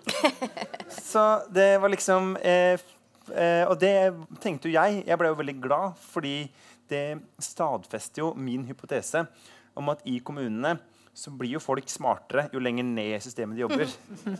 [1.11, 2.77] så det var liksom uh,
[3.69, 3.95] Og det
[4.43, 5.03] tenkte jo jeg.
[5.07, 6.37] Jeg ble jo veldig glad, fordi
[6.91, 9.23] det stadfester jo min hypotese
[9.79, 10.75] om at i kommunene
[11.13, 13.85] så blir jo folk smartere jo lenger ned i systemet de jobber.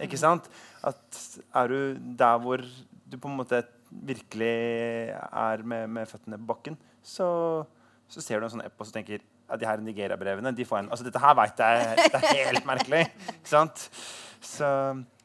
[0.04, 0.50] ikke sant?
[0.86, 1.22] At
[1.62, 1.78] er du
[2.18, 3.62] der hvor du på en måte
[3.94, 4.56] virkelig
[5.14, 7.28] er med, med føttene på bakken, så,
[8.10, 10.82] så, ser du en sånn app og så tenker ja, de her Nigeria-brevene de får
[10.82, 13.04] en, altså Dette her veit jeg det er helt merkelig.
[13.38, 13.86] ikke sant?
[14.44, 14.70] Så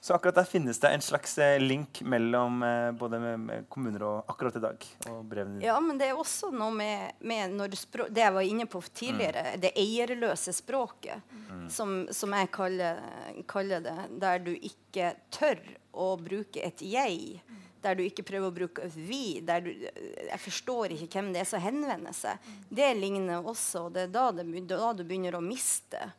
[0.01, 4.31] så akkurat der finnes det en slags eh, link mellom eh, både med, kommuner og
[4.31, 4.87] akkurat i dag.
[5.11, 5.63] og brevene.
[5.65, 9.61] Ja, men det er også noe med, med det jeg var inne på tidligere, mm.
[9.65, 11.19] det eierløse språket,
[11.51, 11.67] mm.
[11.71, 13.03] som, som, jeg kaller,
[13.51, 15.59] kaller, det, der du ikke tør
[15.93, 17.41] å bruke et 'jeg'.
[17.83, 19.45] Der du ikke prøver å bruke 'vi'.
[19.47, 22.39] der du, Jeg forstår ikke hvem det er som henvender seg.
[22.71, 26.13] Det ligner også, og det er da, det, da du begynner å miste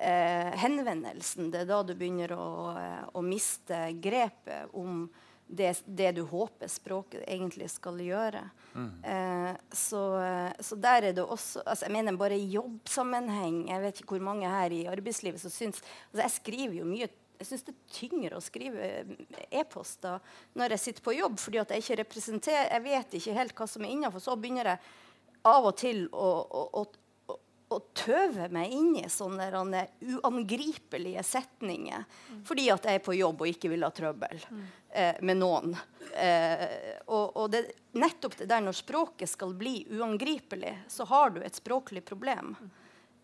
[0.00, 1.50] eh, henvendelsen.
[1.52, 2.46] Det er da du begynner å,
[2.76, 5.04] eh, å miste grepet om
[5.50, 8.42] det, det, du håper språket egentlig skal gjøre.
[8.74, 8.90] Mm.
[9.02, 13.64] Eh, så, eh, så, der er det også altså Jeg mener bare jobbsammenheng.
[13.68, 17.10] Jeg vet ikke hvor mange her i arbeidslivet som syns altså Jeg skriver jo mye
[17.40, 18.86] jeg syns det er tyngre å skrive
[19.48, 20.20] e-poster
[20.60, 23.68] når jeg sitter på jobb, fordi at jeg ikke representerer Jeg vet ikke helt hva
[23.72, 24.22] som er innafor.
[24.22, 24.82] Så begynner jeg
[25.48, 26.84] av og til å, å, å,
[27.70, 29.46] å tøve meg inn i sånne
[30.00, 32.40] uangripelige setninger mm.
[32.46, 34.64] fordi at jeg er på jobb og ikke vil ha trøbbel mm.
[34.90, 35.76] eh, med noen.
[36.10, 36.66] Eh,
[37.06, 37.62] og, og det,
[37.94, 42.56] nettopp det der når språket skal bli uangripelig, så har du et språklig problem.
[42.58, 42.70] Mm.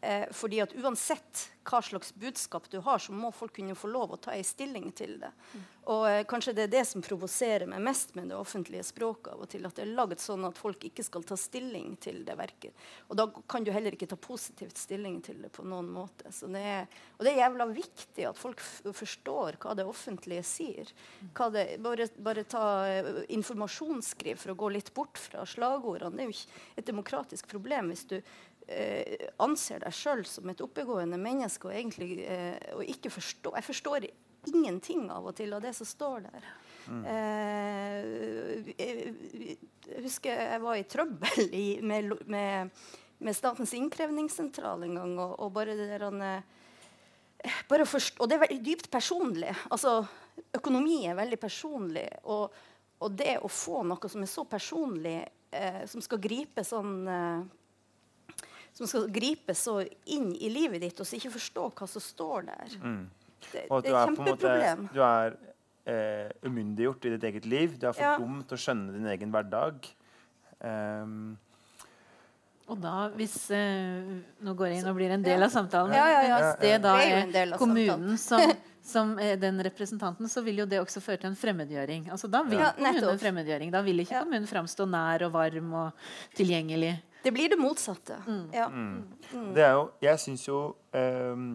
[0.07, 4.12] Eh, fordi at uansett hva slags budskap du har, så må folk kunne få lov
[4.14, 5.32] å ta en stilling til det.
[5.34, 5.64] Mm.
[5.90, 9.32] Og eh, kanskje det er det som provoserer meg mest med det offentlige språket.
[9.32, 12.20] av og til, At det er laget sånn at folk ikke skal ta stilling til
[12.28, 12.86] det verket.
[13.11, 16.30] Og da kan du heller ikke ta positivt stilling til det på noen måte.
[16.30, 16.86] Det er,
[17.18, 20.94] og det er jævla viktig at folk forstår hva det offentlige sier.
[21.34, 26.14] Det, bare, bare, ta uh, informasjonsskriv for å gå litt bort fra slagordene.
[26.14, 28.20] Det er jo ikke et demokratisk problem hvis du
[28.66, 33.68] eh, anser deg sjøl som et oppegående menneske og egentlig eh, og ikke forstå, Jeg
[33.70, 34.08] forstår
[34.52, 36.50] ingenting av og til av det som står der.
[36.86, 37.02] Mm.
[37.10, 39.56] Eh, jeg
[40.04, 42.70] husker jeg var i trøbbel i, med, med,
[43.18, 45.18] med, Statens innkrevningssentral en gang.
[45.18, 46.22] Og, og bare det der han,
[47.68, 49.52] bare forst, Og det er veldig dypt personlig.
[49.70, 49.98] Altså,
[50.56, 52.06] økonomi er veldig personlig.
[52.24, 52.54] Og,
[53.02, 55.18] og det å få noe som er så personlig,
[55.50, 57.44] eh, som skal gripe sånn eh,
[58.77, 59.79] som skal gripe så
[60.12, 62.74] inn i livet ditt og så ikke forstå hva som står der.
[62.83, 63.05] Mm.
[63.47, 64.85] Det, det, er et kjempeproblem.
[64.93, 65.37] du er
[65.87, 67.79] eh, umyndiggjort i ditt eget liv.
[67.81, 68.16] Du er for Ja.
[68.20, 69.91] dum til å skjønne din egen hverdag.
[70.61, 71.37] Um,
[72.66, 74.07] Og da, hvis eh,
[74.43, 75.93] Nå går jeg inn og blir en del av samtalen.
[75.95, 76.39] Ja, ja, ja.
[76.43, 78.43] Hvis det da er kommunen som,
[78.95, 82.09] som er den representanten, så vil jo det også føre til en fremmedgjøring.
[82.11, 83.70] Altså, da vil Ja, kommunen fremmedgjøring.
[83.70, 86.97] Da vil ikke kommunen framstå nær og varm og tilgjengelig.
[87.24, 88.18] Det blir det motsatte.
[88.26, 88.42] Mm.
[88.54, 88.66] Ja.
[89.54, 90.60] Det er jo Jeg syns jo
[90.94, 91.48] um,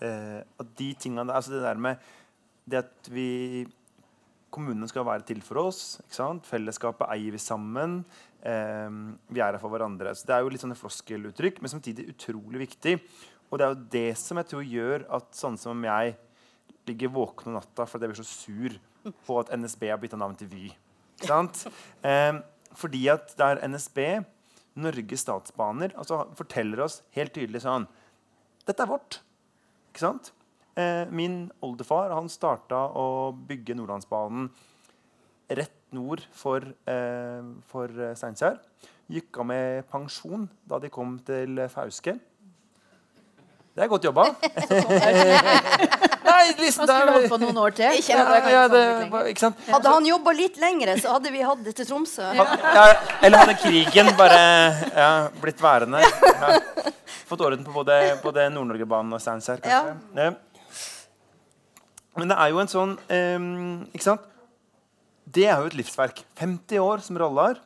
[0.00, 2.08] uh, at de tingene Altså det der med
[2.70, 3.66] det at vi
[4.50, 6.00] Kommunene skal være til for oss.
[6.02, 6.46] ikke sant?
[6.46, 8.00] Fellesskapet eier vi sammen.
[8.42, 10.10] Um, vi er her for hverandre.
[10.10, 12.96] Så Det er jo litt sånne floskeluttrykk, men samtidig utrolig viktig.
[13.46, 16.16] Og det er jo det som jeg tror gjør at sånn som jeg
[16.88, 18.76] ligger våken om natta fordi jeg blir så sur
[19.26, 20.66] på at NSB har bytta navn til Vy.
[21.20, 21.64] Ikke sant?
[22.02, 22.42] Um,
[22.74, 23.98] fordi at det er NSB,
[24.78, 27.88] Norges Statsbaner, altså forteller oss helt tydelig sånn
[28.68, 29.18] Dette er vårt.
[29.90, 30.30] Ikke sant?
[30.78, 34.50] Eh, min oldefar han starta å bygge Nordlandsbanen
[35.50, 38.60] rett nord for, eh, for eh, Steinkjer.
[39.10, 42.14] Gikk av med pensjon da de kom til Fauske.
[43.74, 44.28] Det er godt jobba.
[46.30, 47.98] Nei, liksom, Man skulle holdt på noen år til.
[48.00, 48.82] Ikke ja, ja, det,
[49.32, 49.62] ikke sant?
[49.68, 52.28] Hadde han jobba litt lengre, så hadde vi hatt det til Tromsø.
[52.38, 52.86] Ja,
[53.20, 54.40] eller hadde krigen bare
[54.94, 55.12] ja,
[55.42, 56.04] blitt værende?
[56.40, 56.56] Ja.
[57.28, 59.92] Fått orden på både, både Nord-Norge-banen og Steinkjer, kanskje?
[60.16, 60.30] Ja.
[62.18, 63.50] Men det er jo en sånn um,
[63.92, 64.24] Ikke sant?
[65.30, 66.24] Det er jo et livsverk.
[66.40, 67.60] 50 år som Rollar,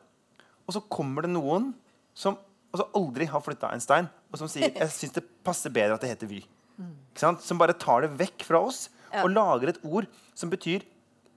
[0.67, 1.71] og så kommer det noen
[2.13, 2.37] som
[2.75, 6.05] altså aldri har flytta en stein, og som sier jeg syns det passer bedre at
[6.05, 6.43] det heter Vy.
[7.15, 9.23] Som bare tar det vekk fra oss Ja.
[9.23, 10.83] og lager et ord som betyr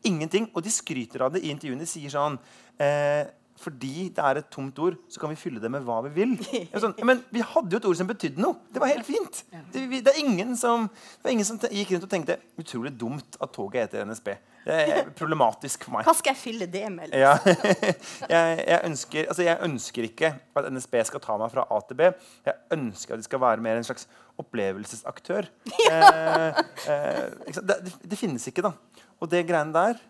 [0.05, 0.49] ingenting.
[0.55, 1.85] Og de skryter av det i intervjuene.
[1.85, 2.39] De sier sånn
[2.81, 3.27] eh,
[3.59, 6.37] Fordi det er et tomt ord, så kan vi fylle det med hva vi vil.
[6.79, 8.55] Sånn, men vi hadde jo et ord som betydde noe.
[8.71, 9.41] Det var helt fint.
[9.73, 12.93] Det, vi, det, er ingen som, det var ingen som gikk rundt og tenkte utrolig
[12.95, 14.31] dumt at toget heter NSB.
[14.69, 16.07] Det er problematisk for meg.
[16.07, 17.11] Hva skal jeg fylle det med?
[17.11, 17.19] liksom?
[17.19, 17.35] Ja.
[18.37, 21.99] jeg, jeg, ønsker, altså jeg ønsker ikke at NSB skal ta meg fra A til
[21.99, 22.13] B.
[22.47, 24.07] Jeg ønsker at de skal være mer en slags
[24.39, 25.49] opplevelsesaktør.
[25.89, 26.59] Eh,
[26.93, 28.75] eh, det, det, finnes ikke, da.
[29.23, 30.01] Og det greiene der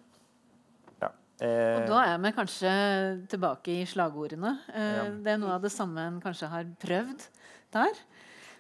[1.01, 1.11] ja.
[1.45, 2.73] eh, Og da er vi kanskje
[3.31, 4.57] tilbake i slagordene.
[4.73, 5.05] Eh, Ja.
[5.25, 7.29] Det er noe av det samme en kanskje har prøvd
[7.77, 8.03] der.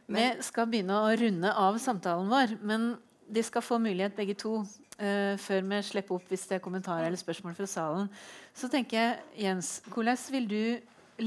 [0.08, 2.94] Vi skal begynne å runde av samtalen vår, men
[3.28, 4.62] de skal få mulighet begge to
[4.96, 8.08] eh, før vi slipper opp hvis det er kommentarer eller spørsmål fra salen.
[8.56, 10.62] Så tenker jeg, Jens, hvordan vil du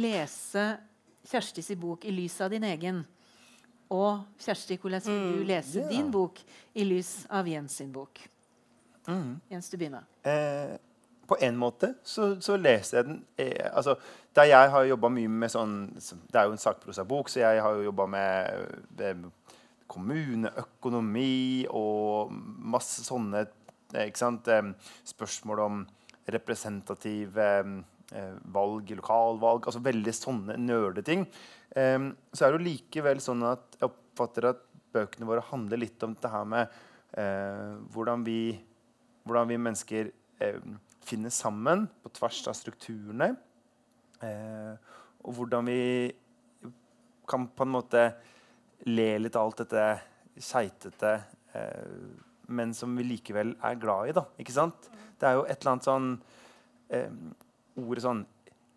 [0.01, 0.71] lese
[1.29, 3.03] Kjerstis i bok i lys av din egen?
[3.91, 5.89] Og Kjersti, hvordan vil du lese ja.
[5.91, 6.39] din bok
[6.73, 8.23] i lys av Jens sin bok?
[9.07, 9.39] mm.
[9.49, 10.05] Jens, du begynner.
[10.23, 10.77] Eh,
[11.27, 13.95] på en måte så, så leser jeg den eh, altså,
[14.35, 17.77] Der jeg har jobba mye med sånn Det er jo en sakprosabok, så jeg har
[17.77, 19.29] jo jobba med, med
[19.91, 22.31] kommuneøkonomi og
[22.75, 24.71] masse sånne eh, ikke sant, eh,
[25.07, 25.81] spørsmål om
[26.31, 27.47] representative
[28.11, 31.25] eh, valg, lokalvalg Altså veldig sånne nerdeting.
[31.75, 31.99] Eh,
[32.33, 36.15] så er det jo likevel sånn at jeg oppfatter at bøkene våre handler litt om
[36.19, 36.79] det her med
[37.17, 38.41] eh, hvordan vi
[39.27, 40.09] hvordan vi mennesker
[40.41, 40.63] eh,
[41.05, 43.31] finner sammen på tvers av strukturene.
[44.25, 44.73] Eh,
[45.21, 45.81] og hvordan vi
[47.29, 48.07] kan på en måte
[48.89, 49.83] le litt av alt dette
[50.41, 51.11] keitete,
[52.49, 54.15] men som vi likevel er glad i.
[54.17, 54.89] da, ikke sant?
[55.21, 56.07] Det er jo et eller annet sånn
[57.81, 58.25] Ordet sånn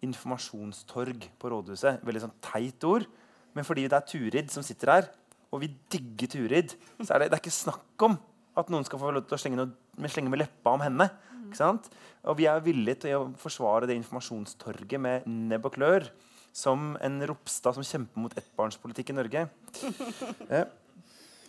[0.05, 2.03] informasjonstorg på rådhuset.
[2.05, 3.07] Veldig sånn teit ord.
[3.55, 5.11] Men fordi det er Turid som sitter her,
[5.55, 8.17] og vi digger Turid, så er det, det er ikke snakk om
[8.59, 11.09] at noen skal få lov til å slenge, noe, slenge med leppa om henne.
[11.45, 11.89] Ikke sant?
[12.27, 16.09] Og vi er villige til å forsvare det informasjonstorget med nebb og klør.
[16.55, 19.47] Som en Ropstad som kjemper mot ettbarnspolitikk i Norge.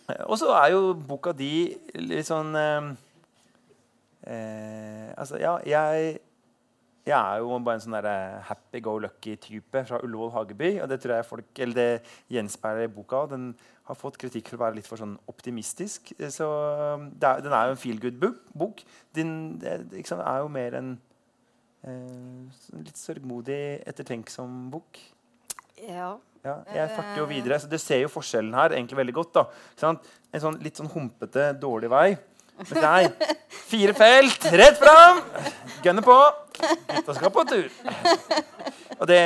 [0.06, 2.90] Eh, og så er jo boka di litt sånn eh,
[4.30, 6.20] eh, Altså, ja, jeg
[7.06, 10.70] jeg er jo bare en sånn der happy go lucky-type fra Ullevål Hageby.
[10.82, 13.20] Og det tror jeg folk, eller det gjenspeiler boka.
[13.30, 13.52] Den
[13.86, 16.12] har fått kritikk for å være litt for sånn optimistisk.
[16.18, 16.48] Eh, Så
[17.14, 18.82] det er, Den er jo en feel good-bok.
[19.14, 21.00] Den sant, er jo mer en
[21.86, 24.98] eh, litt sørgmodig, ettertenksom bok.
[25.86, 26.16] Ja.
[26.46, 29.32] Ja, jeg farter jo videre, så Du ser jo forskjellen her egentlig veldig godt.
[29.34, 29.46] da.
[29.76, 30.02] Sant?
[30.32, 32.16] En sånn litt sånn humpete, dårlig vei.
[32.56, 33.04] Nei,
[33.68, 35.20] fire felt, rett fram!
[35.84, 36.16] Gønne på!
[36.56, 37.66] Gutta skal på tur.
[38.96, 39.20] Og det,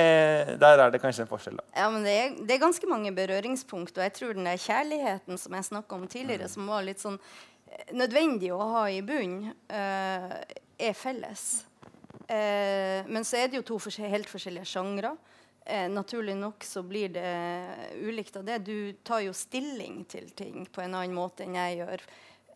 [0.58, 1.66] der er det kanskje en forskjell, da.
[1.78, 5.38] Ja, men det er, det er ganske mange berøringspunkt, og jeg tror den der kjærligheten
[5.38, 9.44] som jeg snakka om tidligere, som var litt sånn eh, nødvendig å ha i bunn,
[9.70, 10.34] uh,
[10.80, 11.46] er felles.
[12.26, 15.14] Uh, men så er det jo to forskjell- helt forskjellige sjangre.
[15.70, 17.30] Eh, naturlig nok så blir det
[18.02, 18.58] ulikt av det.
[18.66, 22.02] Du tar jo stilling til ting på en annen måte enn jeg gjør.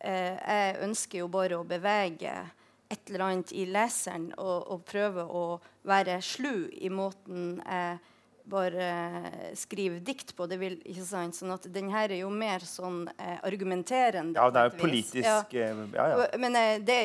[0.01, 2.33] Eh, jeg ønsker jo bare å bevege
[2.89, 5.45] et eller annet i leseren og, og prøve å
[5.89, 7.97] være slu i måten jeg
[8.45, 8.87] bare
[9.57, 10.45] skriver dikt på.
[10.45, 11.33] Det vil, ikke sant?
[11.33, 14.37] Sånn at den her er jo mer sånn eh, argumenterende.
[14.37, 15.39] Ja, det er jo politisk Ja.
[15.49, 16.27] eh, Ja, ja.
[16.37, 16.99] Men eh, det,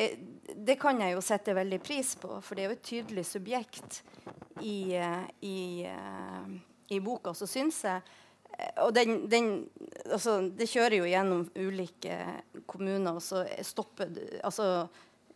[0.53, 4.03] det kan jeg jo sette veldig pris på, for det er jo et tydelig subjekt
[4.61, 5.57] i, eh, i,
[5.89, 6.53] eh,
[6.93, 7.33] i boka.
[7.33, 8.05] Så syns jeg
[8.83, 9.51] Og den, den
[10.05, 12.17] altså, Det kjører jo gjennom ulike
[12.69, 14.11] kommuner, og så stopper
[14.43, 14.87] altså,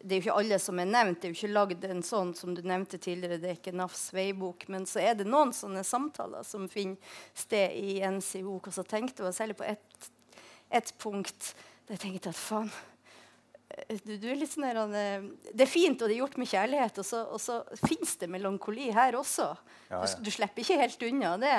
[0.05, 1.21] det er jo ikke alle som er nevnt.
[1.21, 3.39] Det er jo ikke lagd en sånn som du nevnte tidligere.
[3.41, 4.67] Det er ikke NAFs veibok.
[4.69, 8.59] Men så er det noen sånne samtaler som finner sted i NCO.
[8.59, 10.11] Og så tenkte jeg særlig på ett
[10.73, 11.53] et punkt
[11.85, 12.71] der jeg tenkte at faen
[13.89, 14.79] du, du er litt sånn her,
[15.51, 18.29] Det er fint, og det er gjort med kjærlighet, og så, og så fins det
[18.33, 19.49] melankoli her også.
[19.89, 20.21] Ja, Du, ja.
[20.25, 21.57] du slipper ikke helt unna det.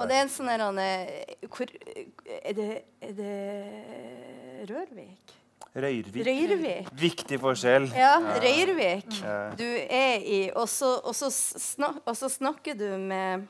[0.00, 0.52] Og det er en sånn
[0.82, 1.72] eh, hvor,
[2.40, 2.70] er, det,
[3.04, 3.34] er det
[4.70, 5.36] Rørvik?
[5.76, 6.22] Røyrvik.
[6.24, 6.86] Røyrvik.
[6.96, 7.90] Viktig forskjell.
[7.92, 9.18] Ja, Røyrvik.
[9.60, 10.68] Du er i og
[12.16, 13.44] så snakker du med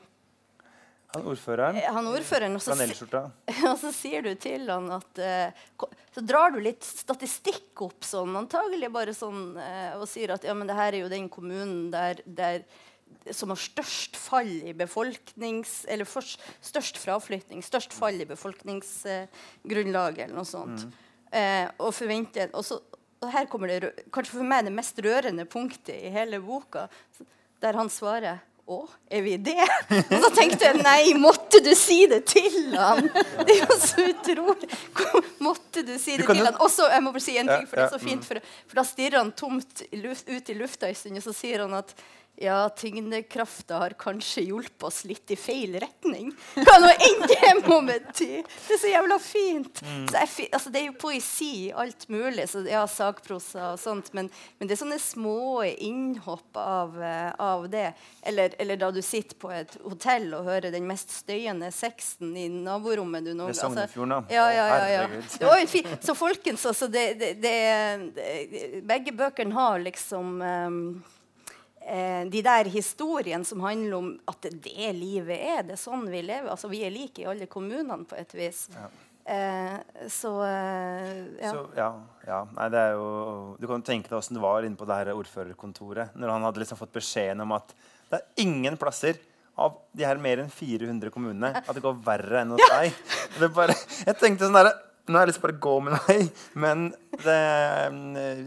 [1.17, 1.77] Han ordføreren.
[1.97, 6.59] han ordføreren, og så, og så sier du til han at uh, Så drar du
[6.63, 10.91] litt statistikk opp sånn, antagelig bare sånn, uh, og sier at ja, men det her
[10.93, 12.63] er jo den kommunen der, der
[13.31, 15.85] som har størst fall i befolknings...
[15.91, 16.23] Eller for,
[16.63, 20.85] størst fraflytning, størst fall i befolkningsgrunnlaget, eller noe sånt.
[21.35, 22.79] Eh, og forventer og, så,
[23.19, 26.85] og her kommer det kanskje for meg det mest rørende punktet i hele boka,
[27.63, 29.63] der han svarer å, er vi det?
[29.95, 33.07] Og så tenkte jeg nei, måtte du si det til han?
[33.07, 34.69] Det er jo så utrolig.
[35.43, 36.59] Måtte du si det du til han?
[36.59, 38.27] Og så, jeg må bare si en ting, for det er så fint.
[38.27, 41.77] For, for da stirrer han tomt ut i lufta en stund, og så sier han
[41.79, 41.95] at
[42.37, 46.29] ja, tyngdekrafta har kanskje hjulpet oss litt i feil retning.
[46.53, 48.43] Hva nå enn det må bety!
[48.45, 49.81] Det er så jævla fint.
[49.81, 50.03] Mm.
[50.11, 52.45] Så jeg, altså, det er jo poesi, alt mulig.
[52.51, 54.11] Så, ja, sakprosa og sånt.
[54.13, 54.29] Men,
[54.59, 57.87] men det er sånne små innhopp av, eh, av det.
[58.21, 62.47] Eller, eller da du sitter på et hotell og hører den mest støyende sexen i
[62.53, 63.87] naborommet du noen gang- da.
[64.29, 65.03] Ja, ja, ja.
[65.39, 65.97] Det var jo fint.
[66.05, 67.57] Så folkens, altså det, det, det,
[68.87, 70.81] Begge bøkene har liksom ehm,
[71.87, 75.65] eh, de der historiene som handler om at det, det livet er.
[75.67, 76.51] Det er sånn vi lever.
[76.53, 78.67] Altså, vi er like i alle kommunene på et vis.
[79.27, 79.77] Eh,
[80.11, 81.51] så eh, ja.
[81.51, 81.89] Så, ja,
[82.27, 82.41] ja.
[82.55, 83.07] Nei, det er jo,
[83.59, 86.15] du kan tenke deg åssen det var inne på det her ordførerkontoret.
[86.15, 87.73] Når han hadde liksom fått beskjeden om at
[88.07, 89.19] det er ingen plasser
[89.57, 92.93] av de her mer enn 400 kommunene at det går verre enn hos deg.
[93.37, 93.75] Det bare,
[94.05, 94.69] jeg tenkte sånn der,
[95.07, 96.81] Nå har jeg lyst til å bare gå med deg, men
[97.23, 97.35] det,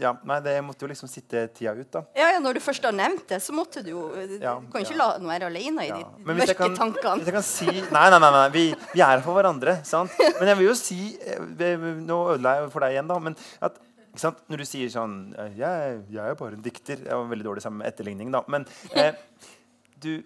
[0.03, 2.03] ja, nei, det måtte jo liksom sitte tida ut, da.
[2.17, 4.03] Ja, ja, når du først har nevnt det, så måtte du jo
[4.39, 5.97] Ja, Du kan ikke la den være alene i Ja.
[6.03, 7.15] de mørke kan- tankene.
[7.21, 8.43] Hvis jeg kan si Nei, nei, nei, nei.
[8.53, 9.79] Vi, vi er her for hverandre.
[9.87, 10.11] Sant?
[10.39, 13.17] Men jeg vil jo si eh, Nå ødela jeg for deg igjen, da.
[13.19, 13.79] Men at
[14.51, 16.99] når du sier sånn eh, jeg, jeg er bare en dikter.
[17.07, 18.43] Jeg var veldig dårlig sammen med etterligning, da.
[18.51, 19.13] Men eh,
[20.03, 20.23] du eh,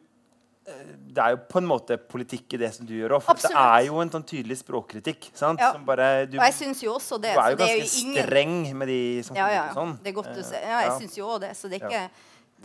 [0.66, 3.28] det er jo på en måte politikk i det som du gjør òg.
[3.42, 5.28] Det er jo en sånn tydelig språkkritikk.
[5.38, 5.60] Sant?
[5.62, 5.72] Ja.
[5.76, 7.36] Som bare, du, Og jeg syns jo også det.
[7.36, 9.68] du er jo ganske er jo ingen streng med de som Ja, ja.
[9.70, 9.94] kommer sånn.
[10.04, 10.62] Det er godt du Eh, ser.
[10.66, 10.98] Ja, jeg ja.
[11.00, 11.52] syns jo òg det.
[11.60, 12.10] Så det er, ikke,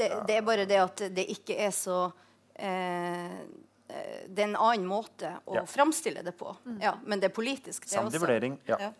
[0.01, 1.99] det, det er bare det at det ikke er så
[2.57, 3.37] eh,
[3.91, 5.67] eh, Det er en annen måte å Ja.
[5.69, 6.57] framstille det på.
[6.81, 8.59] Ja, men det er politisk, det Samtidig vurdering.
[8.67, 8.77] Ja.
[8.81, 8.93] Ja.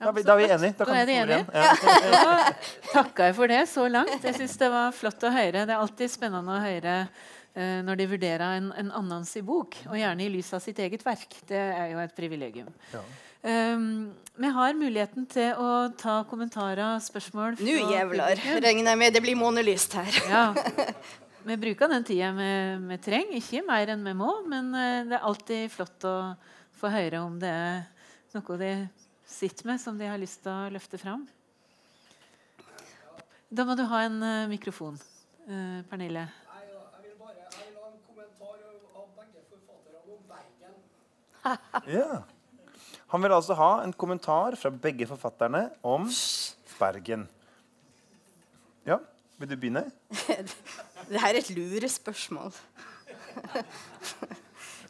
[0.00, 0.76] Da, vi- da er vi enige.
[0.76, 1.46] Da Da kan er vi enige.
[1.46, 1.54] igjen.
[1.54, 2.52] Ja.
[2.92, 4.22] Takka jeg for det så langt.
[4.22, 5.64] Jeg syns det var flott å høre.
[5.64, 7.08] Det er alltid spennende å høre
[7.54, 11.04] når de vurderer en, en annens i bok, og gjerne i lys av sitt eget
[11.06, 11.36] verk.
[11.46, 12.72] Det er jo et privilegium.
[12.90, 13.02] Ja.
[13.44, 15.68] Um, vi har muligheten til å
[16.00, 17.60] ta kommentarer og spørsmål.
[17.62, 20.18] Nå jævlar, regner jeg med det blir månelyst her.
[20.26, 20.46] Ja.
[21.44, 22.44] Vi bruker den tida vi,
[22.88, 24.30] vi trenger, ikke mer enn vi må.
[24.48, 26.16] Men eh, det er alltid flott å
[26.80, 27.82] få høre om det er
[28.32, 28.70] noe de
[29.28, 31.26] sitter med som de har lyst til å løfte fram.
[33.52, 34.96] Da må du ha en eh, mikrofon,
[35.44, 36.24] eh, Pernille.
[36.48, 40.80] Nei, ja, jeg vil bare jeg vil ha en kommentar av begge forfatterne om Bergen.
[41.90, 42.22] Ja.
[43.12, 46.08] Han vil altså ha en kommentar fra begge forfatterne om
[46.78, 47.28] Bergen.
[48.88, 48.98] Ja,
[49.38, 49.84] vil du begynne?
[51.10, 52.54] Det her er et lure spørsmål.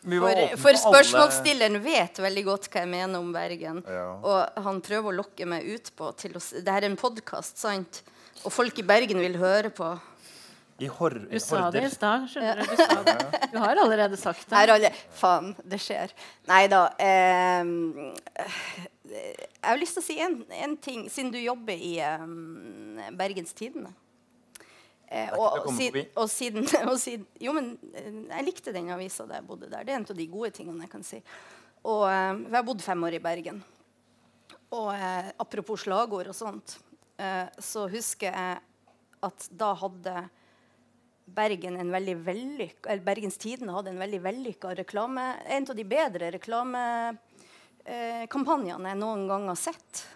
[0.05, 3.79] For, for spørsmålsstilleren vet veldig godt hva jeg mener om Bergen.
[3.89, 4.03] Ja.
[4.21, 7.57] Og han prøver å lokke meg ut på til å Det her er en podkast,
[7.63, 8.03] sant?
[8.45, 9.95] Og folk i Bergen vil høre på.
[10.79, 12.25] I hor Du sa det i stad.
[12.31, 13.49] skjønner Du Du sa det.
[13.53, 14.57] Du har allerede sagt det.
[14.57, 16.15] alle, Faen, det skjer.
[16.51, 16.89] Nei da.
[16.99, 17.63] Eh,
[19.15, 23.55] jeg har lyst til å si en, en ting, siden du jobber i um, Bergens
[23.55, 23.93] Tidende.
[25.07, 29.39] Eh, og, komme og, siden, og siden Jo, men eh, jeg likte den avisa da
[29.39, 29.85] jeg bodde der.
[29.85, 31.21] Det er en av de gode tingene jeg kan si.
[31.85, 33.63] Og eh, jeg har bodd fem år i Bergen.
[34.75, 36.79] Og eh, apropos slagord og sånt,
[37.21, 38.63] eh, så husker jeg
[39.25, 40.25] at da hadde
[41.25, 45.35] Bergen en veldig vellykka, eller Bergens Tidende hadde en veldig vellykka reklame.
[45.49, 50.09] En av de bedre reklamekampanjene jeg noen gang har sett.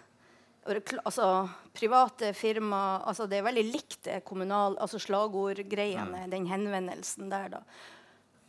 [0.69, 7.49] Altså, private firma altså Det er veldig likt kommunal, altså slagordgreiene, den henvendelsen der.
[7.57, 7.61] da.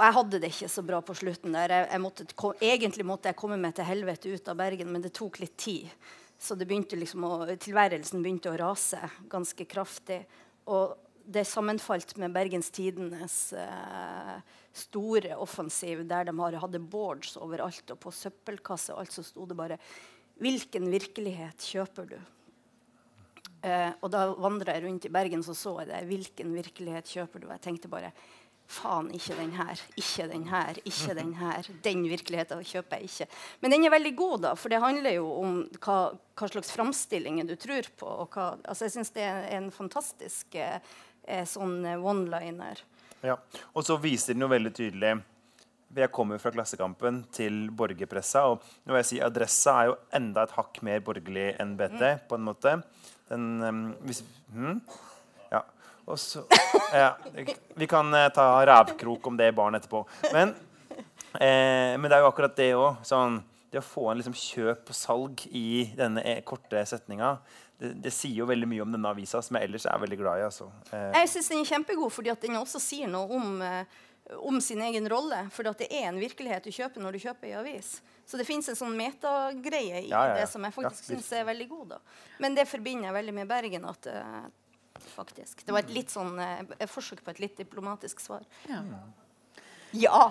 [0.01, 1.53] Og jeg hadde det ikke så bra på slutten.
[1.53, 1.69] der.
[1.69, 5.03] Jeg, jeg måtte, kom, egentlig måtte jeg komme meg til helvete ut av Bergen, men
[5.05, 5.91] det tok litt tid.
[6.41, 10.23] Så det begynte liksom å, tilværelsen begynte å rase ganske kraftig.
[10.73, 10.97] Og
[11.31, 14.37] det sammenfalt med Bergens Tidenes eh,
[14.73, 19.79] store offensiv, der de hadde boards overalt, og på søppelkasse alt så sto det bare
[20.41, 22.21] 'Hvilken virkelighet kjøper du?'
[23.61, 26.05] Eh, og da vandra jeg rundt i Bergen, så så jeg det.
[26.09, 27.47] Hvilken virkelighet kjøper du?
[27.47, 28.13] Og jeg tenkte bare
[28.71, 31.69] Faen, ikke den her, ikke den her, ikke den her.
[31.83, 33.27] Den virkeligheten kjøper jeg ikke.
[33.61, 35.97] Men den er veldig god, da, for det handler jo om hva,
[36.39, 38.13] hva slags framstillinger du tror på.
[38.31, 40.79] Hva, altså jeg syns det er en fantastisk eh,
[41.49, 42.81] sånn eh, one-liner.
[43.25, 43.37] Ja.
[43.75, 45.19] Og så viser den jo veldig tydelig
[45.93, 48.47] Jeg kommer fra Klassekampen til borgerpressa.
[48.53, 52.03] Og nå vil jeg si Adressa er jo enda et hakk mer borgerlig enn BT.
[52.31, 52.77] på en måte.
[53.31, 54.23] Den, um, hvis,
[54.55, 54.81] hmm?
[55.51, 55.65] Ja.
[56.07, 56.45] Og så,
[57.03, 57.13] ja.
[57.75, 60.05] Vi kan eh, ta rævkrok om det i baren etterpå.
[60.33, 60.55] Men,
[61.35, 63.03] eh, men det er jo akkurat det òg.
[63.07, 67.37] Sånn, det å få en liksom, kjøp og salg i denne korte setninga,
[67.81, 70.39] det, det sier jo veldig mye om denne avisa, som jeg ellers er veldig glad
[70.43, 70.45] i.
[70.51, 70.69] Altså.
[70.93, 73.85] Eh, Jeg syns den er kjempegod fordi at den også sier noe om, eh,
[74.37, 75.43] om sin egen rolle.
[75.51, 77.95] For det er en virkelighet du kjøper når du kjøper en avis.
[78.29, 80.35] Så det fins en sånn metagreie i Ja, ja, ja.
[80.43, 81.89] det som jeg faktisk Ja, syns er veldig god.
[81.97, 81.99] da.
[82.39, 83.85] Men det forbinder jeg veldig med Bergen.
[83.91, 84.45] at eh,
[85.17, 85.65] faktisk.
[85.65, 88.45] Det var et litt sånn, eh, et forsøk på et litt diplomatisk svar.
[88.69, 88.83] Ja.
[89.93, 90.29] Ja!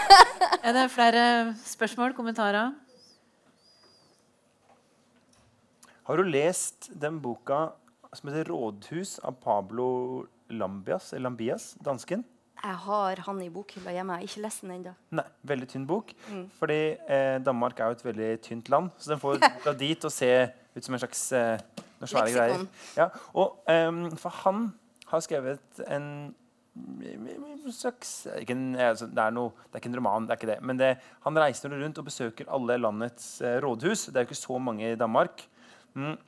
[0.64, 2.72] Er det flere spørsmål, kommentarer?
[6.04, 7.70] Har du lest den boka
[8.12, 12.24] som heter 'Rådhus' av Pablo Lambias, eller Lambias, dansken?
[12.62, 14.12] Jeg har han i bokhylla hjemme.
[14.12, 15.22] Jeg har ikke lest den ennå.
[15.48, 16.12] Veldig tynn bok.
[16.28, 16.50] Mm.
[16.58, 20.12] Fordi eh, Danmark er jo et veldig tynt land, så den får dra dit og
[20.12, 21.62] se ut som en slags eh,
[22.00, 22.66] noen svære greier.
[22.98, 24.68] Ja, og um, For han
[25.10, 26.34] har skrevet en
[27.74, 30.58] slags en, altså, det, er noe, det er ikke en roman, det er ikke det.
[30.64, 30.90] Men det,
[31.24, 34.06] han reiser rundt og besøker alle landets eh, rådhus.
[34.10, 35.46] Det er jo ikke så mange i Danmark.
[35.94, 36.18] Mm.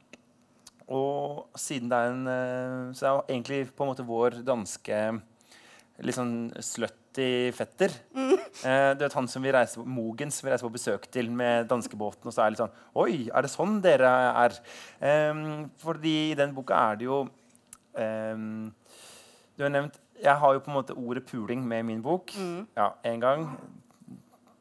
[0.92, 4.98] Og siden det er en eh, Så det er egentlig på en måte vår danske
[6.02, 7.94] litt sånn slutty fetter.
[8.16, 11.68] Eh, du vet han som vi reiser på, Mogens vi reiser på besøk til med
[11.70, 12.26] danskebåten.
[12.28, 14.12] Og så er det litt sånn Oi, er det sånn dere
[14.44, 14.56] er?
[15.04, 15.44] Ehm,
[15.82, 17.20] fordi i den boka er det jo
[18.00, 18.72] ehm,
[19.56, 22.34] Du har nevnt Jeg har jo på en måte ordet puling med min bok.
[22.76, 23.46] Ja, en gang.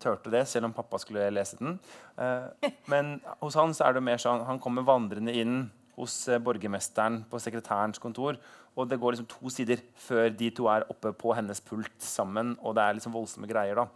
[0.01, 1.77] Turte det, selv om pappa skulle lese den.
[2.17, 6.41] Eh, men hos han så er det mer sånn Han kommer vandrende inn hos eh,
[6.41, 8.39] borgermesteren på sekretærens kontor.
[8.79, 12.55] Og det går liksom to sider før de to er oppe på hennes pult sammen.
[12.63, 13.77] Og det er liksom voldsomme greier.
[13.77, 13.87] da.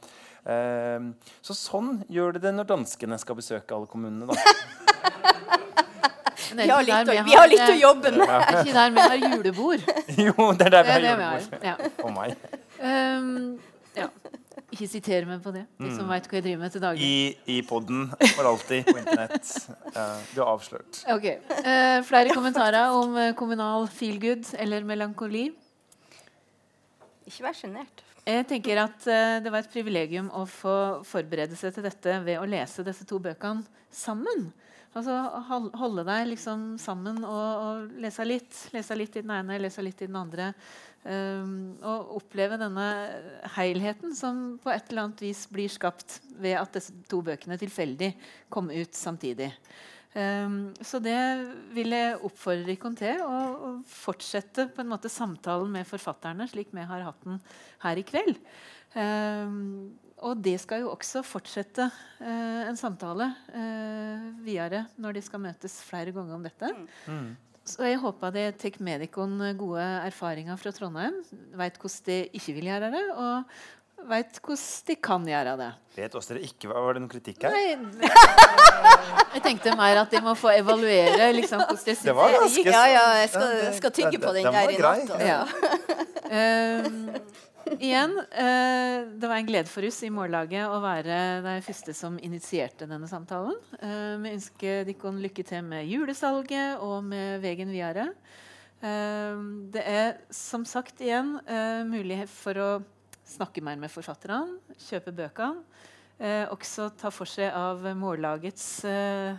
[0.46, 4.28] Eh, så sånn gjør de det når danskene skal besøke alle kommunene.
[4.30, 4.36] da.
[6.56, 8.30] Vi har litt, vi, har, vi har litt å jobbe med.
[8.30, 9.88] Er ikke der vi har julebord?
[10.28, 11.66] jo, det er der vi har er det julebord.
[11.66, 11.76] Ja.
[12.00, 12.36] For meg.
[12.80, 13.58] Um,
[13.98, 14.08] ja.
[14.74, 15.64] Ikke siter meg på det.
[15.78, 17.06] De som veit hva jeg driver med til daglig.
[17.06, 19.52] I, i poden for alltid på internett.
[19.94, 21.04] Uh, du har avslørt.
[21.14, 21.30] Ok,
[21.66, 25.48] Uh, Flere kommentarer om eh, kommunal feelgood eller melankoli?
[27.26, 28.04] Ikke vær sjenert.
[28.26, 30.76] Jeg tenker at uh, Det var et privilegium å få
[31.08, 34.50] forberede seg til dette ved å lese disse to bøkene sammen.
[34.96, 35.16] Altså
[35.76, 38.60] Holde deg liksom sammen og, og lese litt.
[38.76, 40.54] Lese litt i den ene, lese litt i den andre.
[41.06, 42.86] Um, og oppleve denne
[43.54, 48.10] helheten som på et eller annet vis blir skapt ved at disse to bøkene tilfeldig
[48.50, 49.52] kom ut samtidig.
[50.16, 51.20] Um, så det
[51.76, 56.74] vil jeg oppfordre Rikon til å, å fortsette på en måte samtalen med forfatterne, slik
[56.74, 57.38] vi har hatt den
[57.84, 58.42] her i kveld.
[58.96, 59.94] Um,
[60.26, 65.82] og det skal jo også fortsette uh, en samtale uh, videre når de skal møtes
[65.86, 66.72] flere ganger om dette.
[67.66, 71.16] Så jeg håper det tar med dere gode erfaringer fra Trondheim.
[71.58, 75.70] Vet hvordan de ikke vil gjøre det, og vet hvordan de kan gjøre det.
[75.96, 77.56] Vet også dere ikke, Var det noen kritikk her?
[77.56, 78.12] Nei,
[79.36, 82.62] jeg tenkte mer at de må få evaluere liksom, hvordan de syns Det var ganske
[82.62, 82.70] gikk.
[82.70, 85.16] Ja, ja, jeg skal, skal tygge på den den der i natt.
[85.26, 85.42] Ja.
[86.26, 87.12] Ehm,
[87.80, 92.18] igjen, eh, det var en glede for oss i Mållaget å være de første som
[92.24, 93.58] initierte denne samtalen.
[93.80, 98.10] Eh, vi ønsker dere lykke til med julesalget og med veien videre.
[98.82, 99.42] Eh,
[99.74, 102.70] det er som sagt igjen eh, mulighet for å
[103.26, 105.66] snakke mer med forfatterne, kjøpe bøkene.
[106.16, 109.36] Eh, også ta for seg av Mållagets eh,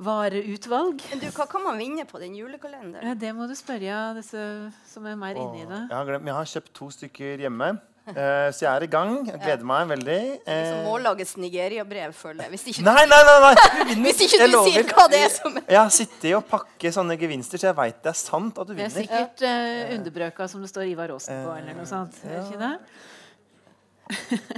[0.00, 1.04] vareutvalg.
[1.10, 3.12] Men du, hva kan man vinne på den julekalenderen?
[3.12, 4.42] Ja, det må du spørre disse
[4.88, 5.80] som er mer inne i det.
[5.88, 9.12] Jeg har, glemt, jeg har kjøpt to stykker hjemme, Uh, så jeg er i gang.
[9.28, 10.16] Jeg gleder meg veldig.
[10.42, 12.50] Liksom må Mållagets Nigeria-brev, føler jeg.
[12.56, 13.36] Hvis ikke, nei, nei, nei!
[13.44, 13.84] nei.
[13.92, 16.96] Du hvis ikke du sier hva det er som er Jeg har sittet og pakket
[16.96, 18.90] sånne gevinster, så jeg veit det er sant at du vinner.
[18.90, 22.18] Det er sikkert uh, underbrøka som det står Ivar Aasen på, eller noe sånt.
[22.26, 22.42] Ja.
[22.42, 22.74] ikke det?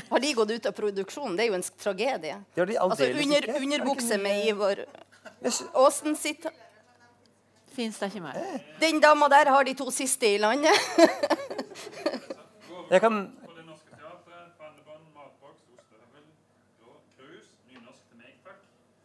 [0.09, 1.37] Har de gått ut av produksjon?
[1.37, 2.41] Det er jo en tragedie.
[2.57, 3.51] De Altså under.
[3.53, 4.81] Er underbukse med Ivar
[5.45, 6.15] Jeg sitter...
[6.15, 6.47] Sitt
[7.75, 8.37] Fins det ikke mer?
[8.81, 10.71] Den dama der har de to siste i landet.
[12.91, 13.17] Jeg kan.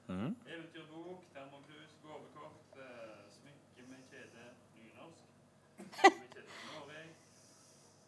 [0.10, 0.36] Mhm.
[0.50, 4.46] Eventyrbok, termokrus, gavekort, eh, smykke med kjede,
[4.78, 5.22] nynorsk.
[5.78, 7.02] Med kjede Norge.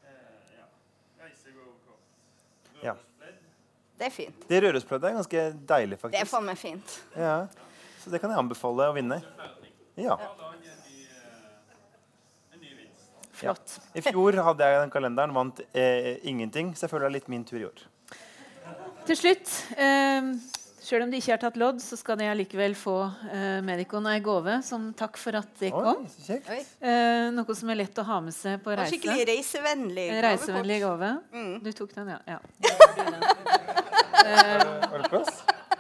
[0.06, 0.66] Eh, ja.
[1.22, 2.02] Reisegavekort.
[2.84, 2.94] Ja.
[2.94, 3.38] Rørospledd.
[4.00, 4.50] Det er fint.
[4.50, 6.18] Det rørospløddet er ganske deilig, faktisk.
[6.18, 6.98] Det er faen meg fint.
[7.16, 7.36] Ja.
[8.02, 9.22] Så det kan jeg anbefale å vinne.
[10.00, 10.16] Ja.
[13.42, 13.80] Flott.
[13.98, 17.30] I fjor hadde jeg den kalenderen, vant eh, ingenting, så jeg føler det er litt
[17.34, 17.80] min tur i år.
[19.08, 19.50] Til slutt,
[19.82, 20.22] eh,
[20.82, 22.96] selv om de ikke har tatt lodd, så skal de allikevel få
[23.34, 26.06] eh, Medicon ei gave som takk for at de kom.
[26.06, 26.52] Oi, kjekt.
[26.86, 28.94] Eh, noe som er lett å ha med seg på Og reise.
[28.94, 30.08] skikkelig reisevennlig.
[30.14, 31.10] En reisevennlig gave.
[31.34, 31.54] Mm.
[31.66, 32.22] Du tok den, ja.
[32.36, 32.40] ja.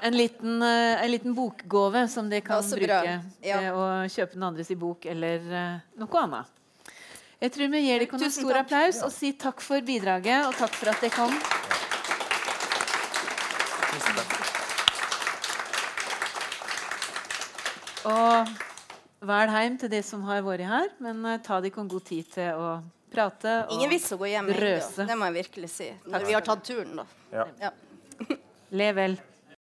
[0.01, 3.59] En liten, eh, en liten bokgave som de kan Ja, bruke Ja.
[3.59, 6.45] til å kjøpe den andres i bok eller eh, noe annet.
[7.41, 8.65] Jeg tror vi gir dere en stor takk.
[8.65, 11.33] applaus og sier takk for bidraget og takk for at dere kom.
[13.91, 14.37] Tusen takk.
[18.09, 18.47] Og
[19.29, 22.25] vel hjem til de som har vært her, men eh, ta dere en god tid
[22.33, 22.81] til å
[23.13, 23.65] prate.
[23.69, 24.61] Og Ingen vits å gå hjem ennå.
[24.65, 25.05] Røse.
[25.05, 25.91] Det må jeg virkelig si.
[26.09, 27.05] Når vi har tatt turen, da.
[27.31, 27.45] Ja.
[27.61, 27.71] Ja.
[28.71, 29.17] le vel.